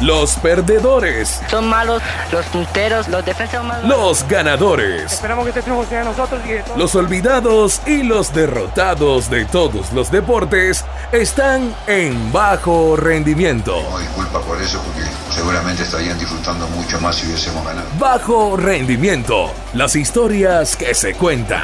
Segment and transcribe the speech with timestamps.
[0.00, 3.88] Los perdedores, Son malos los punteros, los defensas son malos.
[3.88, 6.76] los ganadores, Esperamos que este triunfo sea de nosotros y de todos.
[6.78, 13.76] los olvidados y los derrotados de todos los deportes están en bajo rendimiento.
[13.76, 17.86] Pido disculpas por eso porque seguramente estarían disfrutando mucho más si hubiésemos ganado.
[17.98, 21.62] Bajo rendimiento, las historias que se cuentan.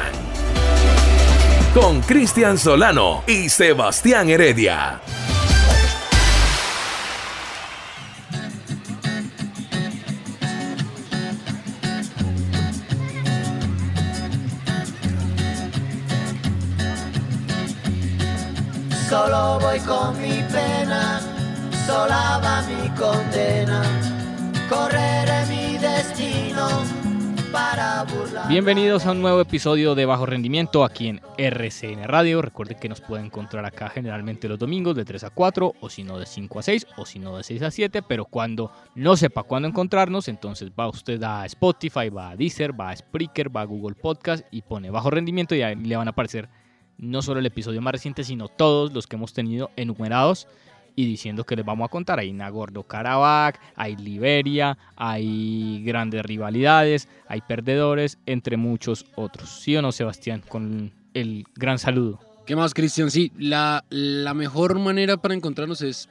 [1.75, 4.99] Con Cristian Solano y Sebastián Heredia.
[19.59, 21.19] Voy con mi pena,
[21.85, 23.83] sola va mi condena.
[24.69, 26.67] Correré mi destino
[27.51, 28.47] para burlar.
[28.47, 32.41] Bienvenidos a un nuevo episodio de Bajo Rendimiento aquí en RCN Radio.
[32.41, 36.03] Recuerden que nos pueden encontrar acá generalmente los domingos de 3 a 4 o si
[36.03, 39.17] no de 5 a 6 o si no de 6 a 7, pero cuando no
[39.17, 43.61] sepa cuándo encontrarnos, entonces va usted a Spotify, va a Deezer, va a Spreaker, va
[43.61, 46.47] a Google Podcast y pone Bajo Rendimiento y ahí le van a aparecer
[47.01, 50.47] no solo el episodio más reciente, sino todos los que hemos tenido enumerados
[50.95, 52.19] y diciendo que les vamos a contar.
[52.19, 59.49] Hay Nagorno Karabakh, hay Liberia, hay grandes rivalidades, hay perdedores, entre muchos otros.
[59.61, 60.43] ¿Sí o no, Sebastián?
[60.47, 62.19] Con el gran saludo.
[62.45, 63.11] ¿Qué más, Cristian?
[63.11, 66.09] Sí, la, la mejor manera para encontrarnos es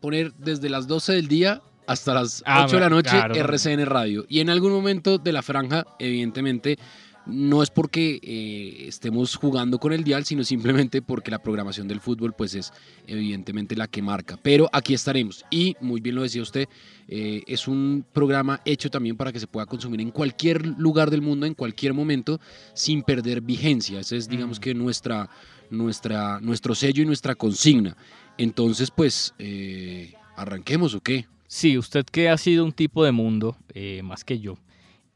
[0.00, 3.34] poner desde las 12 del día hasta las 8 Ah, de la noche claro.
[3.34, 4.24] RCN Radio.
[4.28, 6.78] Y en algún momento de la franja, evidentemente,
[7.26, 12.00] no es porque eh, estemos jugando con el dial, sino simplemente porque la programación del
[12.00, 12.72] fútbol pues es
[13.06, 14.38] evidentemente la que marca.
[14.42, 15.44] Pero aquí estaremos.
[15.50, 16.68] Y muy bien lo decía usted,
[17.08, 21.22] eh, es un programa hecho también para que se pueda consumir en cualquier lugar del
[21.22, 22.40] mundo, en cualquier momento,
[22.74, 24.00] sin perder vigencia.
[24.00, 25.28] Ese es, digamos que, nuestra,
[25.70, 27.96] nuestra, nuestro sello y nuestra consigna.
[28.38, 31.26] Entonces, pues, eh, ¿arranquemos o qué?
[31.46, 34.56] Sí, usted que ha sido un tipo de mundo, eh, más que yo,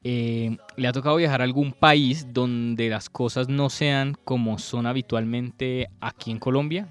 [0.05, 4.87] eh, ¿le ha tocado viajar a algún país donde las cosas no sean como son
[4.87, 6.89] habitualmente aquí en Colombia?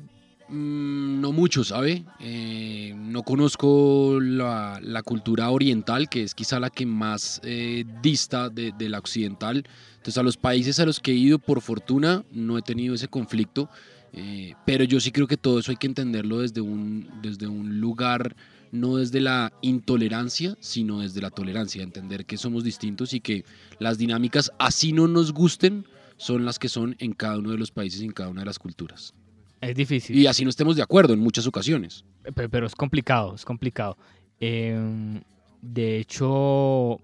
[0.50, 2.06] Mm, no mucho, ¿sabe?
[2.20, 8.50] Eh, no conozco la, la cultura oriental, que es quizá la que más eh, dista
[8.50, 9.66] de, de la occidental.
[9.98, 13.10] Entonces, a los países a los que he ido, por fortuna, no he tenido ese
[13.10, 13.70] conflicto.
[14.14, 17.80] Eh, pero yo sí creo que todo eso hay que entenderlo desde un, desde un
[17.80, 18.36] lugar,
[18.72, 23.46] no desde la intolerancia, sino desde la tolerancia, entender que somos distintos y que
[23.80, 25.86] las dinámicas, así no nos gusten,
[26.18, 28.46] son las que son en cada uno de los países y en cada una de
[28.46, 29.14] las culturas.
[29.62, 30.16] Es difícil.
[30.18, 32.04] Y así no estemos de acuerdo en muchas ocasiones.
[32.36, 33.98] Pe- Pero es complicado, es complicado.
[34.40, 35.22] Eh,
[35.62, 37.00] de hecho,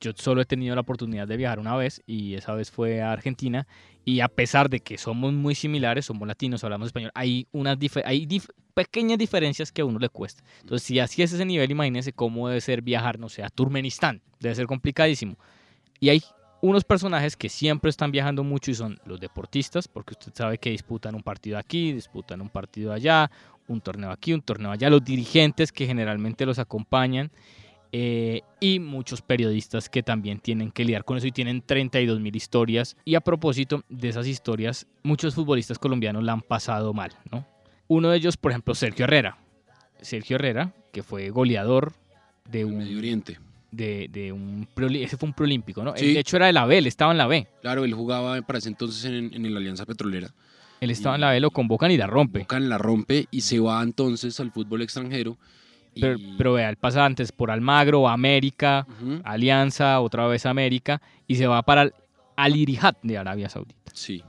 [0.00, 3.12] yo solo he tenido la oportunidad de viajar una vez y esa vez fue a
[3.12, 3.66] Argentina.
[4.04, 8.02] Y a pesar de que somos muy similares, somos latinos, hablamos español, hay unas dife-
[8.04, 8.48] hay dif-
[8.84, 10.42] pequeñas diferencias que a uno le cuesta.
[10.62, 14.22] Entonces, si así es ese nivel, imagínense cómo debe ser viajar, no sé, a Turkmenistán.
[14.38, 15.36] Debe ser complicadísimo.
[16.00, 16.22] Y hay
[16.62, 20.70] unos personajes que siempre están viajando mucho y son los deportistas, porque usted sabe que
[20.70, 23.30] disputan un partido aquí, disputan un partido allá,
[23.68, 27.30] un torneo aquí, un torneo allá, los dirigentes que generalmente los acompañan
[27.92, 32.34] eh, y muchos periodistas que también tienen que lidiar con eso y tienen 32 mil
[32.34, 32.96] historias.
[33.04, 37.46] Y a propósito de esas historias, muchos futbolistas colombianos la han pasado mal, ¿no?
[37.90, 39.36] Uno de ellos, por ejemplo, Sergio Herrera.
[40.00, 41.92] Sergio Herrera, que fue goleador
[42.48, 42.78] de un...
[42.78, 43.38] Medio Oriente.
[43.72, 45.96] De, de un ese fue un preolímpico, ¿no?
[45.96, 46.14] Sí.
[46.14, 47.48] de hecho era de la B, él estaba en la B.
[47.62, 50.30] Claro, él jugaba para ese entonces en, en la Alianza Petrolera.
[50.80, 52.38] Él estaba en la B, lo convocan y la rompe.
[52.40, 55.36] Bocan la rompe y se va entonces al fútbol extranjero.
[55.94, 61.02] y- Pero, pero vea, él pasa antes por Almagro, América, Ujú, Alianza, otra vez América,
[61.26, 61.92] y se va para el
[62.36, 63.90] Al Ittihad de Arabia Saudita.
[63.94, 64.22] Sí.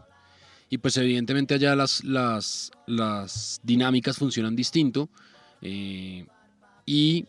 [0.71, 5.09] Y pues evidentemente allá las, las, las dinámicas funcionan distinto
[5.61, 6.25] eh,
[6.85, 7.25] y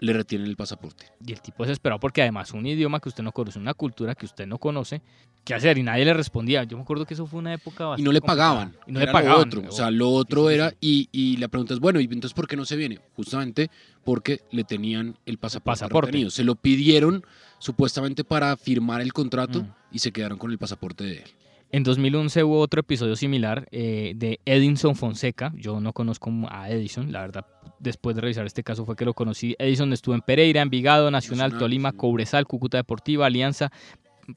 [0.00, 1.04] le retienen el pasaporte.
[1.26, 4.14] Y el tipo es esperado porque además un idioma que usted no conoce, una cultura
[4.14, 5.02] que usted no conoce,
[5.44, 5.76] ¿qué hacer?
[5.76, 6.64] Y nadie le respondía.
[6.64, 8.74] Yo me acuerdo que eso fue una época bastante Y no le pagaban.
[8.86, 9.46] Y no le pagaban.
[9.46, 9.62] otro.
[9.68, 12.56] O sea, lo otro era, y, y, la pregunta es, bueno, ¿y entonces por qué
[12.56, 12.98] no se viene?
[13.14, 13.70] Justamente
[14.04, 15.82] porque le tenían el pasaporte.
[15.82, 16.30] pasaporte.
[16.30, 17.26] Se lo pidieron
[17.58, 19.72] supuestamente para firmar el contrato mm.
[19.92, 21.30] y se quedaron con el pasaporte de él.
[21.72, 25.52] En 2011 hubo otro episodio similar eh, de Edinson Fonseca.
[25.54, 27.46] Yo no conozco a Edison, la verdad,
[27.78, 29.54] después de revisar este caso fue que lo conocí.
[29.56, 33.70] Edison estuvo en Pereira, Envigado, Nacional, Tolima, Cobresal, Cúcuta Deportiva, Alianza.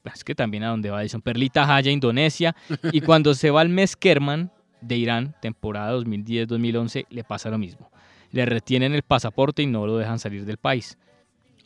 [0.04, 2.54] Es que también a donde va Edison, Perlita Jaya, Indonesia.
[2.92, 7.90] Y cuando se va al Meskerman de Irán, temporada 2010-2011, le pasa lo mismo.
[8.30, 10.98] Le retienen el pasaporte y no lo dejan salir del país.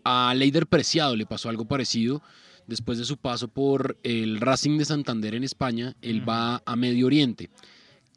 [0.02, 2.22] A Leider Preciado le pasó algo parecido
[2.68, 7.06] después de su paso por el Racing de Santander en España, él va a Medio
[7.06, 7.50] Oriente.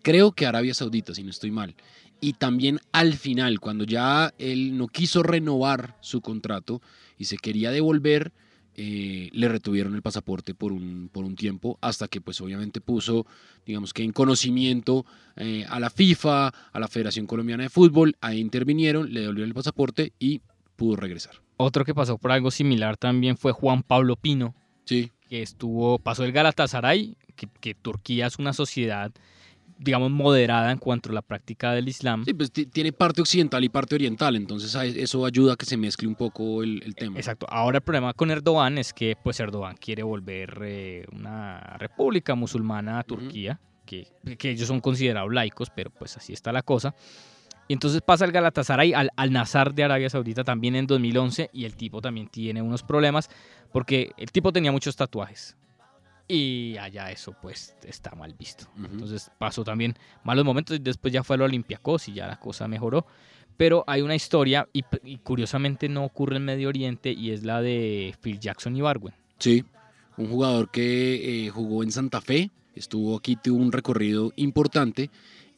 [0.03, 1.75] Creo que Arabia Saudita, si no estoy mal.
[2.19, 6.81] Y también al final, cuando ya él no quiso renovar su contrato
[7.18, 8.31] y se quería devolver,
[8.75, 13.25] eh, le retuvieron el pasaporte por un, por un tiempo, hasta que pues obviamente puso,
[13.65, 15.06] digamos que en conocimiento
[15.36, 19.56] eh, a la FIFA, a la Federación Colombiana de Fútbol, ahí intervinieron, le devolvieron el
[19.56, 20.42] pasaporte y
[20.75, 21.41] pudo regresar.
[21.62, 24.56] Otro que pasó por algo similar también fue Juan Pablo Pino.
[24.86, 25.12] Sí.
[25.30, 29.12] Que estuvo, pasó el Galatasaray, que, que Turquía es una sociedad
[29.81, 32.24] digamos, moderada en cuanto a la práctica del Islam.
[32.24, 36.08] Sí, pues tiene parte occidental y parte oriental, entonces eso ayuda a que se mezcle
[36.08, 37.18] un poco el, tema.
[37.18, 37.48] Exacto.
[37.50, 43.00] Ahora el problema con Erdogan es que pues Erdogan quiere volver eh, una república musulmana
[43.00, 44.07] a Turquía, que,
[44.38, 46.94] que, ellos son considerados laicos, pero pues así está la cosa.
[47.71, 51.63] Y entonces pasa el Galatasaray al, al Nazar de Arabia Saudita también en 2011 y
[51.63, 53.29] el tipo también tiene unos problemas
[53.71, 55.56] porque el tipo tenía muchos tatuajes
[56.27, 58.65] y allá eso pues está mal visto.
[58.75, 59.95] Entonces pasó también
[60.25, 63.06] malos momentos y después ya fue al Olympiacos y ya la cosa mejoró.
[63.56, 64.83] Pero hay una historia y,
[65.19, 69.13] curiosamente no ocurre en Medio Oriente y es la de Phil Jackson y Barwen.
[69.39, 69.63] Sí,
[70.18, 75.09] un jugador que eh, jugó en Santa Fe, estuvo aquí, tuvo un recorrido importante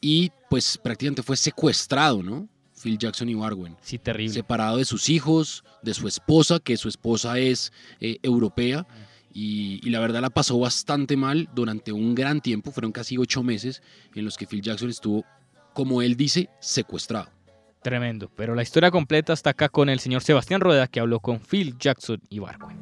[0.04, 2.46] y pues prácticamente fue secuestrado, ¿no?
[2.74, 3.74] Phil Jackson y Barwen.
[3.80, 4.34] Sí, terrible.
[4.34, 8.86] Separado de sus hijos, de su esposa, que su esposa es eh, europea.
[9.32, 13.42] Y, y, la verdad la pasó bastante mal durante un gran tiempo, fueron casi ocho
[13.42, 13.82] meses
[14.14, 15.24] en los que Phil Jackson estuvo,
[15.72, 17.30] como él dice, secuestrado.
[17.82, 21.40] Tremendo, pero la historia completa está acá con el señor Sebastián Rueda que habló con
[21.40, 22.78] Phil Jackson y Barwen.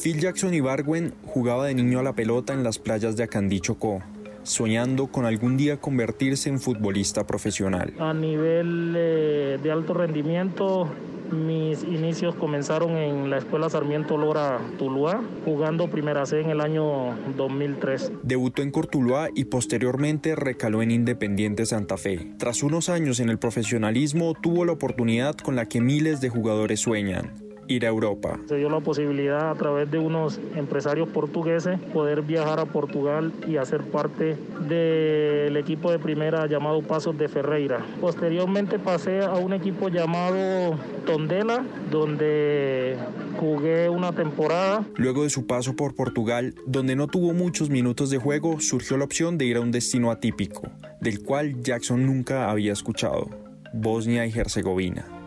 [0.00, 4.00] Phil Jackson Ibargüen jugaba de niño a la pelota en las playas de Acandí, Chocó,
[4.44, 7.92] soñando con algún día convertirse en futbolista profesional.
[7.98, 10.88] A nivel eh, de alto rendimiento,
[11.32, 17.16] mis inicios comenzaron en la Escuela Sarmiento Lora Tuluá, jugando Primera C en el año
[17.36, 18.12] 2003.
[18.22, 22.34] Debutó en Cortuluá y posteriormente recaló en Independiente Santa Fe.
[22.38, 26.78] Tras unos años en el profesionalismo, tuvo la oportunidad con la que miles de jugadores
[26.78, 28.38] sueñan, ir a Europa.
[28.46, 33.56] Se dio la posibilidad a través de unos empresarios portugueses poder viajar a Portugal y
[33.56, 34.36] hacer parte
[34.68, 37.84] del equipo de primera llamado Pasos de Ferreira.
[38.00, 42.96] Posteriormente pasé a un equipo llamado Tondela, donde
[43.38, 44.84] jugué una temporada.
[44.96, 49.04] Luego de su paso por Portugal, donde no tuvo muchos minutos de juego, surgió la
[49.04, 50.62] opción de ir a un destino atípico,
[51.00, 53.28] del cual Jackson nunca había escuchado,
[53.72, 55.17] Bosnia y Herzegovina.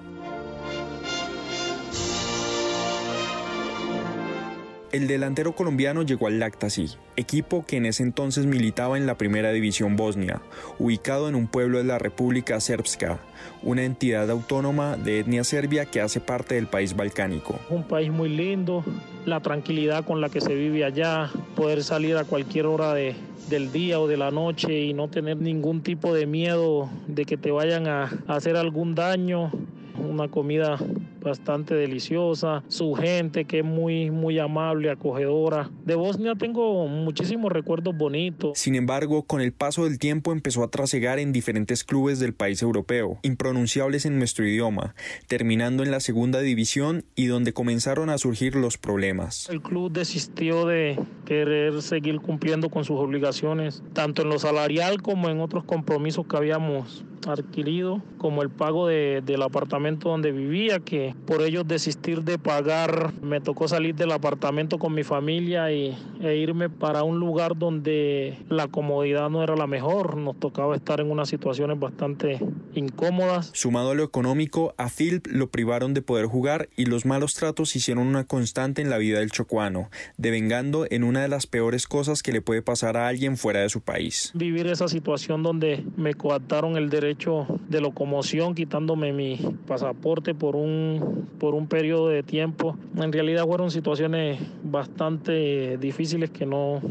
[4.91, 9.53] El delantero colombiano llegó al Lactacy, equipo que en ese entonces militaba en la primera
[9.53, 10.41] división bosnia,
[10.79, 13.19] ubicado en un pueblo de la República Srpska,
[13.63, 17.57] una entidad autónoma de etnia serbia que hace parte del país balcánico.
[17.69, 18.83] Un país muy lindo,
[19.25, 23.15] la tranquilidad con la que se vive allá, poder salir a cualquier hora de,
[23.49, 27.37] del día o de la noche y no tener ningún tipo de miedo de que
[27.37, 29.53] te vayan a hacer algún daño,
[29.97, 30.77] una comida
[31.21, 35.69] bastante deliciosa, su gente que es muy, muy amable, acogedora.
[35.85, 38.57] De Bosnia tengo muchísimos recuerdos bonitos.
[38.57, 42.61] Sin embargo, con el paso del tiempo empezó a trasegar en diferentes clubes del país
[42.61, 44.95] europeo, impronunciables en nuestro idioma,
[45.27, 49.49] terminando en la segunda división y donde comenzaron a surgir los problemas.
[49.49, 55.29] El club desistió de querer seguir cumpliendo con sus obligaciones, tanto en lo salarial como
[55.29, 61.10] en otros compromisos que habíamos adquirido, como el pago de, del apartamento donde vivía, que
[61.25, 66.35] por ellos desistir de pagar, me tocó salir del apartamento con mi familia y, e
[66.35, 71.11] irme para un lugar donde la comodidad no era la mejor, nos tocaba estar en
[71.11, 72.39] unas situaciones bastante
[72.73, 73.51] incómodas.
[73.53, 77.75] Sumado a lo económico, a Phil lo privaron de poder jugar y los malos tratos
[77.75, 82.23] hicieron una constante en la vida del chocuano, devengando en una de las peores cosas
[82.23, 84.31] que le puede pasar a alguien fuera de su país.
[84.33, 89.37] Vivir esa situación donde me coartaron el derecho de locomoción, quitándome mi
[89.67, 91.00] pasaporte por un,
[91.39, 96.81] por un periodo de tiempo, en realidad fueron situaciones bastante difíciles que no,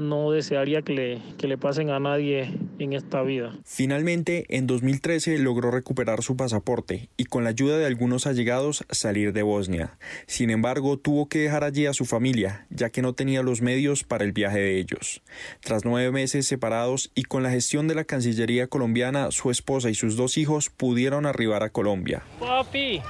[0.00, 3.56] no desearía que le, que le pasen a nadie en esta vida.
[3.64, 9.32] Finalmente, en 2013 logró recuperar su pasaporte y con la ayuda de algunos allegados salir
[9.32, 9.98] de Bosnia.
[10.26, 14.02] Sin embargo, tuvo que dejar allí a su familia, ya que no tenía los medios
[14.02, 15.22] para el viaje de ellos.
[15.60, 19.94] Tras nueve meses separados y con la gestión de la Cancillería colombiana, su esposa y
[19.94, 22.22] sus dos hijos pudieron arribar a Colombia.
[22.38, 23.02] Papi,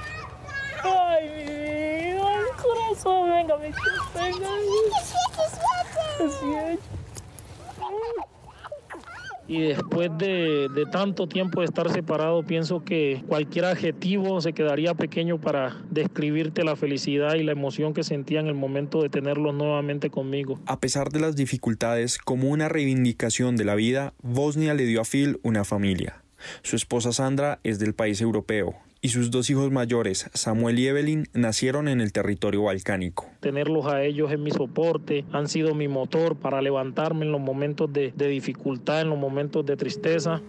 [1.11, 3.77] ay, mi vida, el corazón, venga, venga,
[4.15, 4.47] venga.
[9.47, 14.93] Y después de, de, tanto tiempo de estar separado, pienso que cualquier adjetivo se quedaría
[14.93, 19.53] pequeño para describirte la felicidad y la emoción que sentía en el momento de tenerlos
[19.53, 20.57] nuevamente conmigo.
[20.67, 25.05] A pesar de las dificultades, como una reivindicación de la vida, Bosnia le dio a
[25.05, 26.23] Phil una familia.
[26.61, 31.27] Su esposa Sandra es del país europeo y sus dos hijos mayores, Samuel y Evelyn,
[31.33, 33.27] nacieron en el territorio balcánico.
[33.39, 37.91] Tenerlos a ellos en mi soporte, han sido mi motor para levantarme en los momentos
[37.91, 40.41] de, de dificultad, en los momentos de tristeza.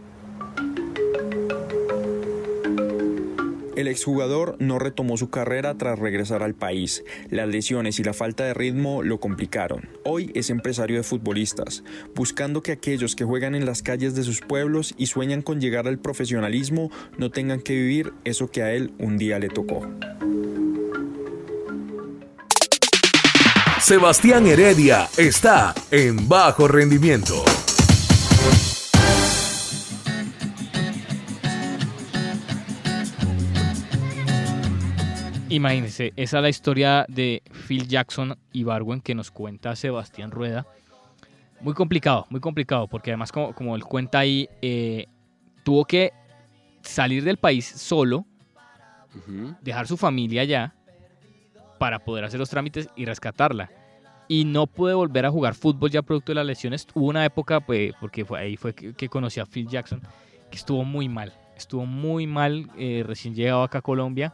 [3.76, 7.04] El exjugador no retomó su carrera tras regresar al país.
[7.30, 9.88] Las lesiones y la falta de ritmo lo complicaron.
[10.04, 11.82] Hoy es empresario de futbolistas,
[12.14, 15.88] buscando que aquellos que juegan en las calles de sus pueblos y sueñan con llegar
[15.88, 19.88] al profesionalismo no tengan que vivir eso que a él un día le tocó.
[23.80, 27.42] Sebastián Heredia está en bajo rendimiento.
[35.52, 40.66] Imagínense, esa es la historia de Phil Jackson y Barwen que nos cuenta Sebastián Rueda.
[41.60, 45.06] Muy complicado, muy complicado, porque además como, como él cuenta ahí, eh,
[45.62, 46.12] tuvo que
[46.80, 48.24] salir del país solo,
[49.14, 49.58] uh -huh.
[49.60, 50.74] dejar su familia allá
[51.78, 53.70] para poder hacer los trámites y rescatarla.
[54.28, 56.86] Y no pude volver a jugar fútbol ya producto de las lesiones.
[56.94, 60.00] Hubo una época, pues, porque fue, ahí fue que, que, conocí a Phil Jackson,
[60.50, 61.34] que estuvo muy mal.
[61.58, 64.32] Estuvo muy mal eh, recién llegado acá a Colombia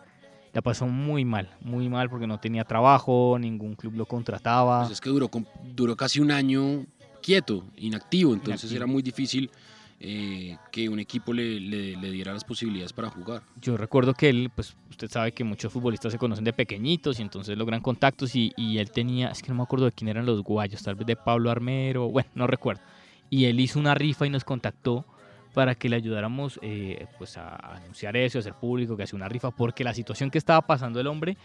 [0.58, 4.80] la pasó muy mal, muy mal porque no tenía trabajo, ningún club lo contrataba.
[4.80, 5.30] Pues es que duró,
[5.62, 6.84] duró casi un año
[7.22, 8.76] quieto, inactivo, entonces inactivo.
[8.76, 9.52] era muy difícil
[10.00, 13.44] eh, que un equipo le, le, le, diera las posibilidades para jugar.
[13.62, 17.22] Yo recuerdo que él, pues usted sabe que muchos futbolistas se conocen de pequeñitos y
[17.22, 20.26] entonces logran contactos y, y él tenía, es que no me acuerdo de quién eran
[20.26, 22.82] los guayos, tal vez de Pablo Armero, bueno, no recuerdo.
[23.30, 25.06] Y él hizo una rifa y nos contactó
[25.54, 29.28] para que le ayudáramos eh, pues a, anunciar eso, a hacer público, que hace una
[29.28, 31.36] rifa, porque la situación que estaba pasando el hombre,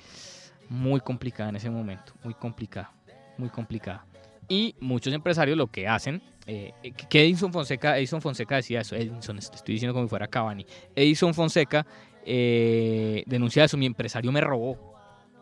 [0.69, 2.91] muy complicada en ese momento, muy complicada,
[3.37, 4.05] muy complicada.
[4.49, 6.73] Y muchos empresarios lo que hacen, eh,
[7.09, 11.33] que Edison Fonseca, Edison Fonseca decía eso, Edison, estoy diciendo como si fuera Cavani, Edison
[11.33, 11.85] Fonseca
[12.25, 14.93] eh, denuncia eso, mi empresario me robó.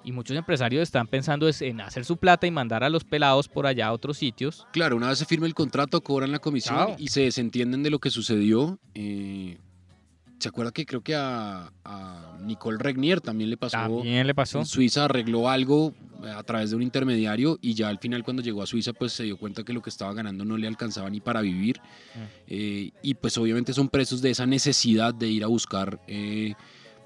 [0.04, 3.68] Y muchos empresarios están pensando en hacer su plata y mandar a los pelados por
[3.68, 4.66] allá a otros sitios.
[4.72, 6.96] Claro, una vez se firma el contrato, cobran la comisión claro.
[6.98, 8.80] y se desentienden de lo que sucedió.
[8.94, 9.58] Eh,
[10.40, 13.78] ¿Se acuerda que creo que a, a, Nicole Regnier también le pasó?
[13.78, 14.58] También le pasó.
[14.58, 15.94] En Suiza arregló algo
[16.24, 19.14] eh, a través de un intermediario y ya al final cuando llegó a Suiza pues
[19.14, 21.80] se dio cuenta que lo que estaba ganando no le alcanzaba ni para vivir.
[21.80, 22.20] Mm.
[22.48, 26.00] Eh, y pues obviamente son presos de esa necesidad de ir a buscar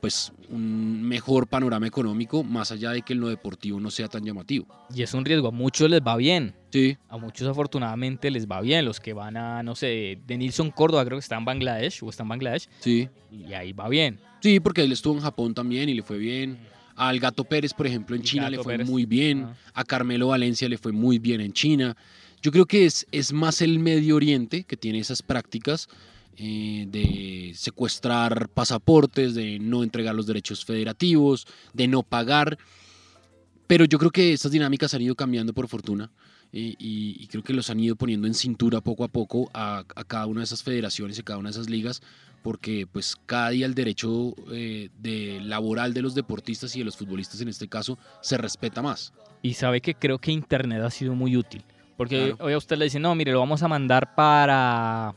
[0.05, 4.23] pues un mejor panorama económico más allá de que en lo deportivo no sea tan
[4.23, 4.67] llamativo.
[4.93, 6.53] Y es un riesgo, a muchos les va bien.
[6.71, 6.95] Sí.
[7.09, 11.03] A muchos afortunadamente les va bien, los que van a, no sé, de Nilson Córdoba
[11.05, 12.69] creo que está en Bangladesh o está en Bangladesh.
[12.81, 13.09] Sí.
[13.31, 14.19] Y ahí va bien.
[14.41, 16.59] Sí, porque él estuvo en Japón también y le fue bien.
[16.95, 18.87] Al Gato Pérez, por ejemplo, en El China Gato le fue Pérez.
[18.87, 19.45] muy bien.
[19.45, 19.55] Ah.
[19.73, 21.97] A Carmelo Valencia le fue muy bien en China.
[22.43, 25.89] Yo creo que es, es más el Medio Oriente que tiene esas prácticas
[26.37, 32.57] eh, de secuestrar pasaportes, de no entregar los derechos federativos, de no pagar.
[33.67, 36.11] Pero yo creo que estas dinámicas han ido cambiando por fortuna
[36.53, 39.83] eh, y, y creo que los han ido poniendo en cintura poco a poco a,
[39.95, 42.01] a cada una de esas federaciones y a cada una de esas ligas
[42.43, 46.95] porque pues cada día el derecho eh, de laboral de los deportistas y de los
[46.95, 49.13] futbolistas en este caso se respeta más.
[49.41, 51.63] Y sabe que creo que Internet ha sido muy útil.
[51.97, 52.45] Porque Claro.
[52.45, 55.15] hoy a usted le dicen, no, mire, lo vamos a mandar para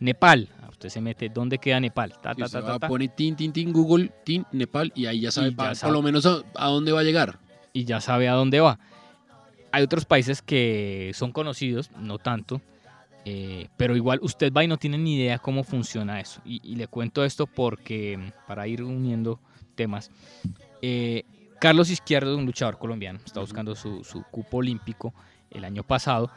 [0.00, 0.48] Nepal.
[0.70, 2.12] Usted se mete, ¿dónde queda Nepal?
[2.20, 5.30] Ta, Y ta, ta, va, pone tin, tin, tin, Google, tin, Nepal y ahí ya
[5.30, 5.88] sabe, Y ya pa- sabe.
[5.90, 7.38] por lo menos a, a dónde va a llegar.
[7.72, 8.78] y ya sabe a dónde va.
[9.72, 12.60] Hay otros países que son conocidos, no tanto,
[13.28, 16.40] Eh, pero igual usted va y no tiene ni idea cómo funciona eso.
[16.44, 19.40] Y, le cuento esto porque, para ir uniendo
[19.74, 20.12] temas,
[20.80, 21.24] eh,
[21.58, 25.12] Carlos Izquierdo, un luchador colombiano, está buscando su, su, cupo olímpico
[25.50, 26.30] el año pasado.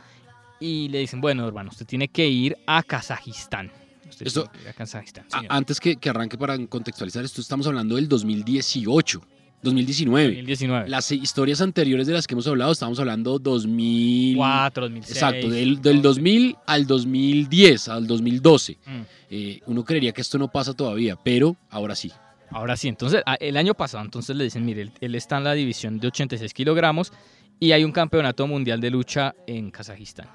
[0.59, 3.71] Y le dicen, bueno, hermano, usted tiene que ir a Kazajistán.
[4.19, 9.21] Esto, a Kazajistán antes que, que arranque para contextualizar esto, estamos hablando del 2018.
[9.61, 10.27] 2019.
[10.27, 10.89] 2019.
[10.89, 15.17] Las historias anteriores de las que hemos hablado, estamos hablando 2004, 2006.
[15.17, 18.77] Exacto, del, 2000 al 2010, al 2012.
[18.85, 19.01] Mm.
[19.29, 22.11] Eh, uno creería que esto no pasa todavía, pero ahora sí.
[22.51, 25.99] Ahora sí, entonces el año pasado, entonces le dicen, mire, él, está en la división
[25.99, 27.11] de 86 kilogramos
[27.59, 30.29] y hay un campeonato mundial de lucha en Kazajistán.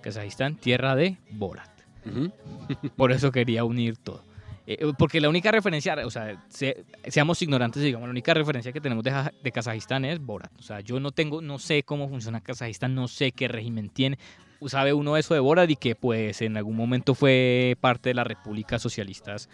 [0.00, 1.70] Kazajistán, tierra de Borat.
[2.96, 4.22] Por eso quería unir todo.
[4.70, 6.44] Eh, porque la única referencia, o sea,
[7.06, 10.52] seamos ignorantes, digamos, la única referencia que tenemos de, Kazajistán es Borat.
[10.58, 14.18] O sea, yo no tengo, no sé cómo funciona Kazajistán, no sé qué régimen tiene.
[14.66, 18.26] Sabe uno eso de Borat y que pues en algún momento fue parte de las
[18.26, 19.48] repúblicas socialistas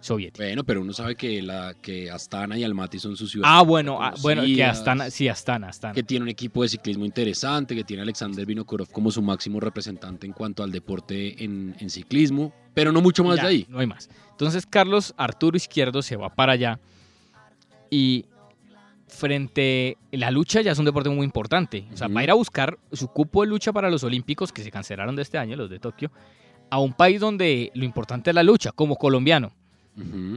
[0.00, 0.46] soviéticas.
[0.46, 3.54] Bueno, pero uno sabe que la que Astana y Almaty son sus ciudades.
[3.54, 5.94] Ah, bueno, ah, bueno, que Astana, sí, Astana, Astana.
[5.94, 9.60] Que tiene un equipo de ciclismo interesante, que tiene a Alexander Vinokurov como su máximo
[9.60, 13.66] representante en cuanto al deporte en, en ciclismo, pero no mucho más de ahí.
[13.68, 14.10] No hay más.
[14.30, 16.80] Entonces Carlos Arturo Izquierdo se va para allá
[17.90, 18.26] y
[19.10, 21.84] frente a la lucha ya es un deporte muy importante.
[21.92, 24.62] O sea, va a ir a buscar su cupo de lucha para los Olímpicos que
[24.62, 26.10] se cancelaron de este año, los de Tokio,
[26.70, 29.52] a un país donde lo importante es la lucha, como colombiano.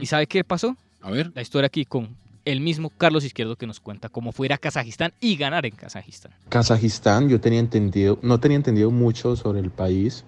[0.00, 0.76] ¿Y sabe qué pasó?
[1.00, 1.32] A ver.
[1.34, 4.58] La historia aquí con el mismo Carlos Izquierdo que nos cuenta cómo fue ir a
[4.58, 6.32] Kazajistán y ganar en Kazajistán.
[6.50, 10.24] Kazajistán, yo tenía entendido, no tenía entendido mucho sobre el país,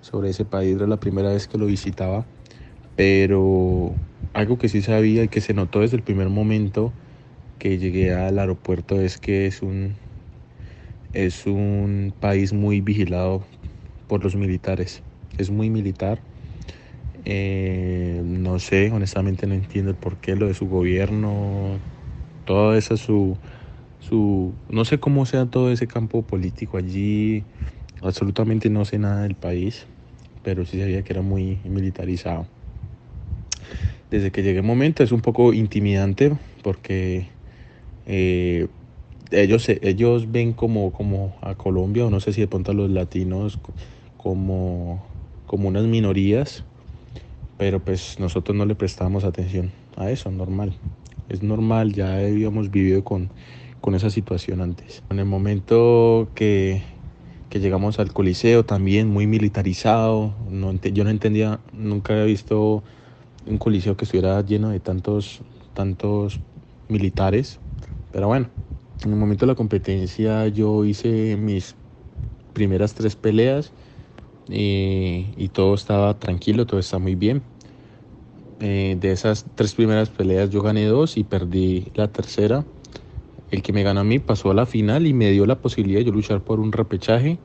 [0.00, 2.24] sobre ese país, era la primera vez que lo visitaba
[3.00, 3.94] pero
[4.34, 6.92] algo que sí sabía y que se notó desde el primer momento
[7.60, 9.94] que llegué al aeropuerto es que es un,
[11.12, 13.44] es un país muy vigilado
[14.08, 15.02] por los militares.
[15.38, 16.22] Es muy militar.
[17.24, 21.78] Eh, no sé, honestamente no entiendo el porqué, lo de su gobierno,
[22.46, 23.36] todo eso, su,
[24.00, 27.44] su, no sé cómo sea todo ese campo político allí,
[28.00, 29.86] absolutamente no sé nada del país,
[30.42, 32.46] pero sí sabía que era muy militarizado
[34.10, 37.28] desde que llegué el momento es un poco intimidante porque
[38.06, 38.68] eh,
[39.30, 42.90] ellos, ellos ven como, como a Colombia, o no sé si de pronto a los
[42.90, 43.58] latinos,
[44.16, 45.04] como,
[45.46, 46.64] como unas minorías,
[47.56, 50.74] pero pues nosotros no le prestamos atención a eso, normal.
[51.28, 53.30] Es normal, ya habíamos vivido con,
[53.80, 55.02] con esa situación antes.
[55.10, 56.82] En el momento que,
[57.48, 62.82] que llegamos al Coliseo, también muy militarizado, no, yo no entendía, nunca había visto
[63.46, 65.40] un coliseo que estuviera lleno de tantos,
[65.74, 66.40] tantos
[66.88, 67.58] militares.
[68.10, 68.50] Pero bueno,
[69.04, 71.76] en el momento de la competencia yo hice mis
[72.52, 73.72] primeras tres peleas
[74.48, 77.42] eh, y todo estaba tranquilo, todo está muy bien.
[78.58, 82.66] Eh, de esas tres primeras peleas yo gané dos y perdí la tercera.
[83.50, 86.00] El que me ganó a mí pasó a la final y me dio la posibilidad
[86.00, 87.38] de yo luchar por un repechaje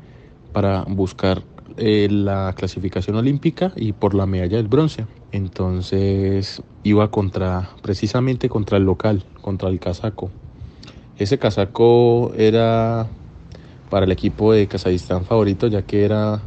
[0.51, 1.43] para buscar
[1.77, 5.07] eh, la clasificación olímpica y por la medalla del bronce.
[5.31, 10.31] Entonces iba contra, precisamente contra el local, contra el casaco.
[11.17, 13.07] Ese casaco era
[13.89, 16.41] para el equipo de Kazajistán favorito, ya que era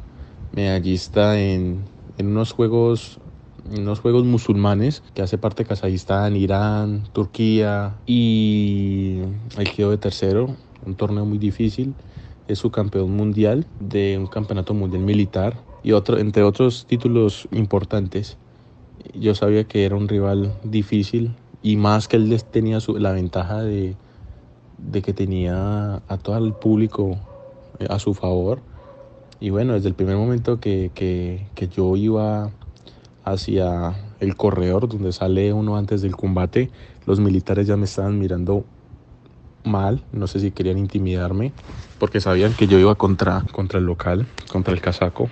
[0.54, 1.84] medallista en,
[2.18, 3.18] unos juegos
[3.72, 9.20] en unos juegos musulmanes que hace parte de Kazajistán, Irán, Turquía y
[9.56, 10.54] él quedó de tercero,
[10.84, 11.94] un torneo muy difícil
[12.48, 15.54] es su campeón mundial de un campeonato mundial militar
[15.84, 18.38] y otro, entre otros títulos importantes.
[19.14, 23.96] Yo sabía que era un rival difícil y más que él tenía la ventaja de,
[25.02, 27.18] que tenía a todo el público
[27.78, 28.60] eh, a su favor.
[29.40, 32.50] Y bueno, desde el primer momento que, que yo iba
[33.24, 36.70] hacia el corredor donde sale uno antes del combate,
[37.06, 38.64] los militares ya me estaban mirando
[39.64, 41.52] mal, no sé si querían intimidarme,
[41.98, 45.28] porque sabían que yo iba contra, contra el local, contra el casaco,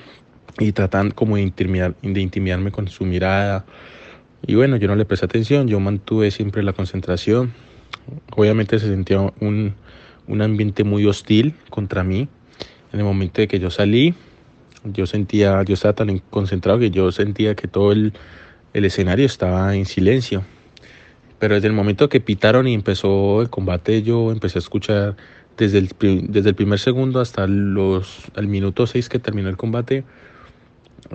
[0.59, 3.65] y tratan como de, intimidar, de intimidarme con su mirada.
[4.47, 7.53] Y bueno, yo no le presté atención, yo mantuve siempre la concentración.
[8.37, 9.75] Obviamente se sentía un,
[10.27, 12.29] un ambiente muy hostil contra mí.
[12.93, 14.15] En el momento de que yo salí,
[14.85, 18.13] yo sentía, yo estaba tan concentrado que yo sentía que todo el,
[18.73, 20.45] el escenario estaba en silencio.
[21.39, 25.17] Pero desde el momento que pitaron y empezó el combate, yo empecé a escuchar
[25.57, 25.91] desde el,
[26.29, 30.05] desde el primer segundo hasta los, el minuto 6 que terminó el combate,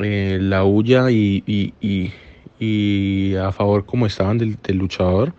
[0.02, 2.12] eh, la huya y, y,
[2.60, 5.34] y, a favor como estaban del, del, luchador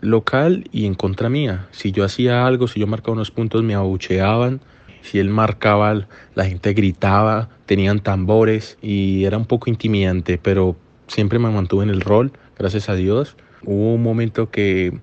[0.00, 1.66] local y en contra mía.
[1.72, 4.60] Si yo hacía algo, si yo marcaba unos puntos, me abucheaban.
[5.02, 11.38] si él marcaba, la gente gritaba, tenían tambores y era un poco intimidante, pero siempre
[11.38, 13.36] me mantuve en el rol, gracias a Dios.
[13.64, 14.98] Hubo un momento que,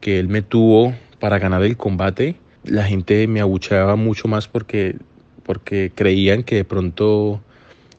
[0.00, 2.36] que él me tuvo para ganar el combate.
[2.64, 4.96] La gente me abucheaba mucho más porque,
[5.42, 7.40] porque creían que de pronto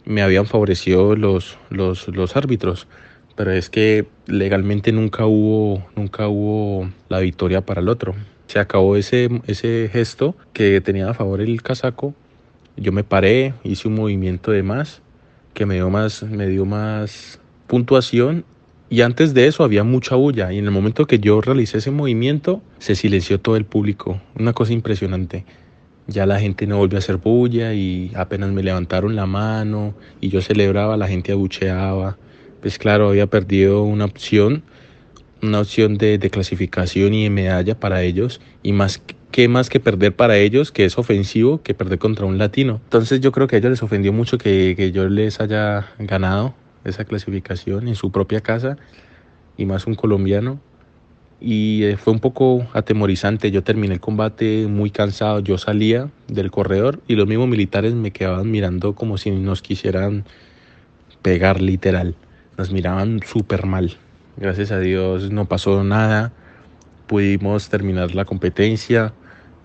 [0.06, 2.88] me habían favorecido los, los, los árbitros.
[3.36, 8.15] Pero es que legalmente nunca hubo, nunca hubo la victoria para el otro.
[8.48, 12.13] Se acabó ese, ese gesto que tenía a favor el casaco.
[12.78, 15.02] Yo me paré, hice un movimiento de más
[15.54, 18.43] que me dio más, me dio más puntuación
[18.89, 21.91] y antes de eso había mucha bulla y en el momento que yo realicé ese
[21.91, 25.46] movimiento se silenció todo el público, una cosa impresionante.
[26.08, 30.30] Ya la gente no volvió a hacer bulla y apenas me levantaron la mano y
[30.30, 32.17] yo celebraba, la gente abucheaba.
[32.63, 34.63] Pues claro, había perdido una opción,
[35.41, 40.15] una opción de, clasificación y de medalla para ellos y más que más que perder
[40.15, 42.80] para ellos, que es ofensivo, que perder contra un latino.
[42.86, 46.56] Entonces yo creo que a ellos les ofendió mucho que, que yo les haya ganado
[46.86, 48.78] esa clasificación en su propia casa
[49.58, 50.62] y más un colombiano.
[51.41, 53.52] Y eh, fue un poco atemorizante.
[53.52, 55.41] Yo terminé el combate muy cansado.
[55.41, 60.23] Yo salía del corredor y los mismos militares me quedaban mirando como si nos quisieran
[61.21, 62.15] pegar literal.
[62.57, 63.97] Nos miraban súper mal.
[64.37, 66.31] Gracias a Dios no pasó nada.
[67.07, 69.13] Pudimos terminar la competencia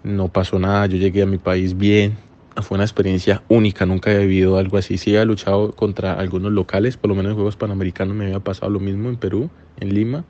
[0.02, 2.16] no pasó nada, yo llegué a mi país bien,
[2.62, 4.98] fue una experiencia única, nunca he vivido algo así.
[4.98, 8.70] Sí, he luchado contra algunos locales, por lo menos en Juegos Panamericanos me había pasado
[8.70, 10.24] lo mismo en Perú, en Lima,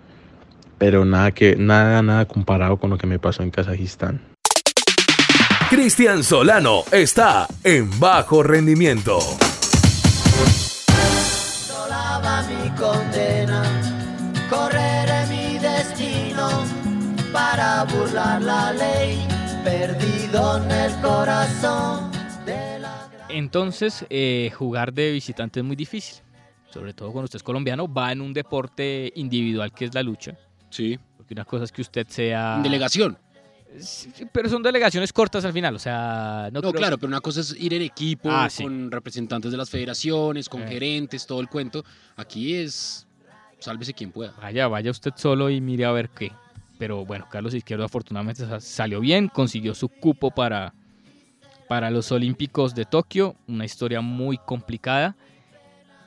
[0.77, 4.21] pero nada, que, nada, nada comparado con lo que me pasó en Kazajistán.
[5.71, 9.19] Cristian Solano está en bajo rendimiento.
[12.79, 13.63] Condena,
[14.49, 16.49] correré mi destino
[17.33, 19.27] para burlar la ley
[19.65, 22.11] perdido en el corazón.
[22.47, 23.11] De la...
[23.29, 26.23] Entonces, eh, jugar de visitante es muy difícil.
[26.71, 30.37] Sobre todo cuando usted es colombiano, va en un deporte individual que es la lucha.
[30.71, 30.99] Sí.
[31.17, 32.61] Porque una cosa es que usted sea.
[32.63, 33.19] Delegación.
[33.79, 36.49] Sí, pero son delegaciones cortas al final, o sea...
[36.53, 40.49] No, claro, pero una cosa es ir en equipo, ah, con representantes de las federaciones,
[40.49, 40.69] con eh.
[40.69, 41.85] gerentes, todo el cuento.
[42.17, 43.07] Aquí es...
[43.59, 44.33] Sálvese quien pueda.
[44.41, 46.33] Vaya, vaya usted solo y mire a ver qué.
[46.79, 50.73] Pero bueno, Carlos Izquierdo afortunadamente salió bien, consiguió su cupo para,
[51.69, 55.17] para los Olímpicos de Tokio, una historia muy complicada.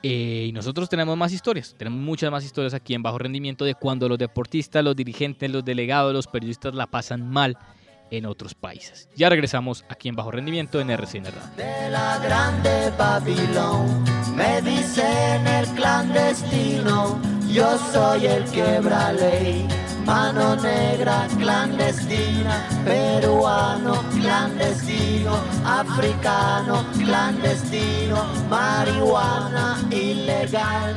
[0.03, 3.75] Eh, y nosotros tenemos más historias, tenemos muchas más historias aquí en Bajo Rendimiento de
[3.75, 7.57] cuando los deportistas, los dirigentes, los delegados, los periodistas la pasan mal
[8.09, 9.09] en otros países.
[9.15, 11.41] Ya regresamos aquí en Bajo Rendimiento en RCN Radio.
[11.55, 14.03] De la grande Babilón,
[14.35, 19.67] me dicen el clandestino, yo soy el quebra ley
[20.05, 30.95] mano negra clandestina, peruano clandestino, africano clandestino, marihuana ilegal.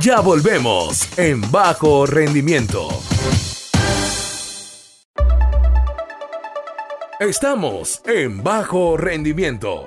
[0.00, 2.88] Ya volvemos en bajo rendimiento.
[7.18, 9.86] Estamos en bajo rendimiento.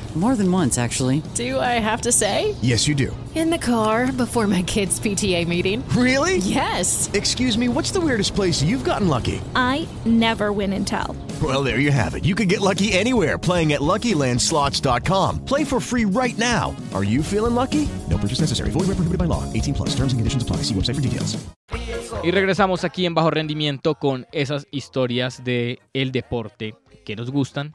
[0.15, 1.23] More than once, actually.
[1.35, 2.53] Do I have to say?
[2.61, 3.15] Yes, you do.
[3.33, 5.87] In the car before my kids' PTA meeting.
[5.95, 6.37] Really?
[6.39, 7.09] Yes.
[7.13, 9.39] Excuse me, what's the weirdest place you've gotten lucky?
[9.55, 11.15] I never win and tell.
[11.41, 12.25] Well, there you have it.
[12.25, 15.45] You can get lucky anywhere playing at LuckyLandSlots.com.
[15.45, 16.75] Play for free right now.
[16.93, 17.87] Are you feeling lucky?
[18.09, 18.69] No purchase necessary.
[18.71, 19.43] Void where prohibited by law.
[19.53, 19.95] 18 plus.
[19.95, 20.57] Terms and conditions apply.
[20.67, 21.37] See website for details.
[22.23, 27.73] Y regresamos aquí en Bajo Rendimiento con esas historias de el deporte que nos gustan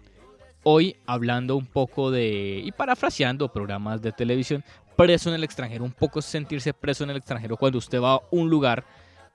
[0.68, 4.64] hoy hablando un poco de, y parafraseando programas de televisión,
[4.96, 8.20] preso en el extranjero, un poco sentirse preso en el extranjero cuando usted va a
[8.32, 8.84] un lugar,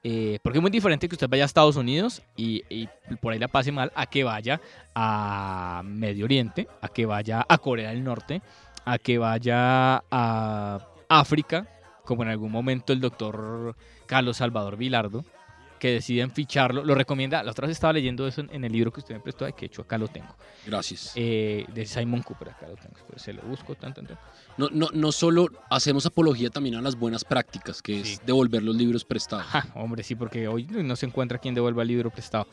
[0.04, 2.64] eh, porque es muy diferente que usted vaya a Estados Unidos y,
[3.22, 4.60] por ahí la pase mal, a que vaya
[4.94, 8.42] a Medio Oriente, a que vaya a Corea del Norte,
[8.84, 11.66] a que vaya a África,
[12.04, 15.24] como en algún momento el doctor Carlos Salvador Vilardo,
[15.82, 16.86] que deciden ficharlo.
[16.86, 17.42] Lo recomienda.
[17.42, 19.66] La otra vez estaba leyendo eso en, el libro que usted me prestó, de que
[19.66, 20.36] hecho acá lo tengo.
[20.68, 21.14] Gracias.
[21.16, 22.96] Eh, de Simon Cooper, acá lo tengo.
[23.10, 24.22] Pues se lo busco, tanto, tanto.
[24.58, 28.76] No, no, no solo hacemos apología también a las buenas prácticas, que es devolver los
[28.76, 29.48] libros prestados.
[29.74, 32.46] hombre, sí, porque hoy no se encuentra quien devuelva el libro prestado.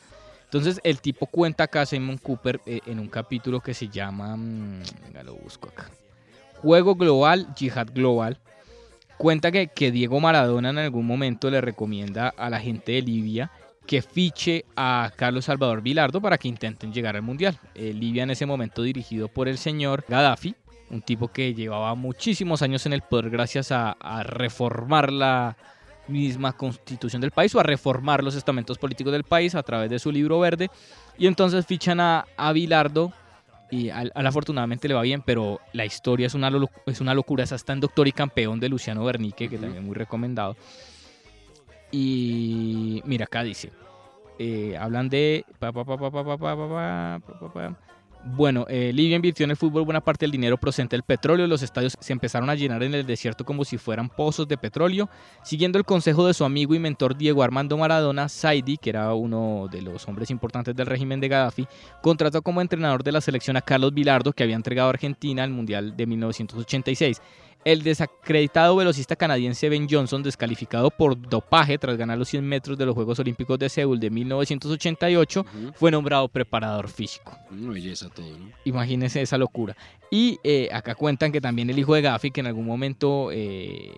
[0.44, 4.34] Entonces, el tipo cuenta acá, Simon Cooper, eh, en un capítulo que se llama.
[4.38, 5.90] Mm, venga, lo busco acá.
[6.62, 8.38] Juego Global, Jihad Global,
[9.18, 13.50] cuenta que, que Diego Maradona en algún momento le recomienda a la gente de Libia
[13.88, 17.58] que fiche a Carlos Salvador Vilardo para que intenten llegar al Mundial.
[17.74, 20.54] Eh, Libia en ese momento dirigido por el señor Gaddafi,
[20.90, 25.56] un tipo que llevaba muchísimos años en el poder gracias a, reformar la
[26.06, 29.98] misma constitución del país o a reformar los estamentos políticos del país a través de
[29.98, 30.70] su libro verde.
[31.16, 33.12] Y entonces fichan a, a Bilardo
[33.70, 36.50] y al, afortunadamente le va bien, pero la historia es una,
[36.86, 37.44] es una locura.
[37.44, 40.56] Esa está en Doctor y Campeón de Luciano Bernique, que también es muy recomendado.
[41.90, 43.72] Y mira, acá dice,
[44.38, 45.44] eh, hablan de...
[48.30, 51.46] Bueno, eh, Libia invirtió en el fútbol buena parte del dinero procedente del petróleo.
[51.46, 55.08] Los estadios se empezaron a llenar en el desierto como si fueran pozos de petróleo.
[55.42, 59.66] Siguiendo el consejo de su amigo y mentor Diego Armando Maradona, Saidi, que era uno
[59.70, 61.66] de los hombres importantes del régimen de Gaddafi,
[62.02, 65.50] contrató como entrenador de la selección a Carlos Vilardo, que había entregado a Argentina al
[65.50, 67.22] Mundial de 1986.
[67.64, 72.86] El desacreditado velocista canadiense Ben Johnson, descalificado por dopaje tras ganar los 100 metros de
[72.86, 75.44] los Juegos Olímpicos de Seúl de 1988,
[75.74, 77.36] fue nombrado preparador físico.
[77.50, 78.50] Una belleza todo, ¿no?
[78.64, 79.76] Imagínense esa locura.
[80.10, 83.90] Y eh, acá cuentan que también el hijo de Gaffi, que en algún momento eh,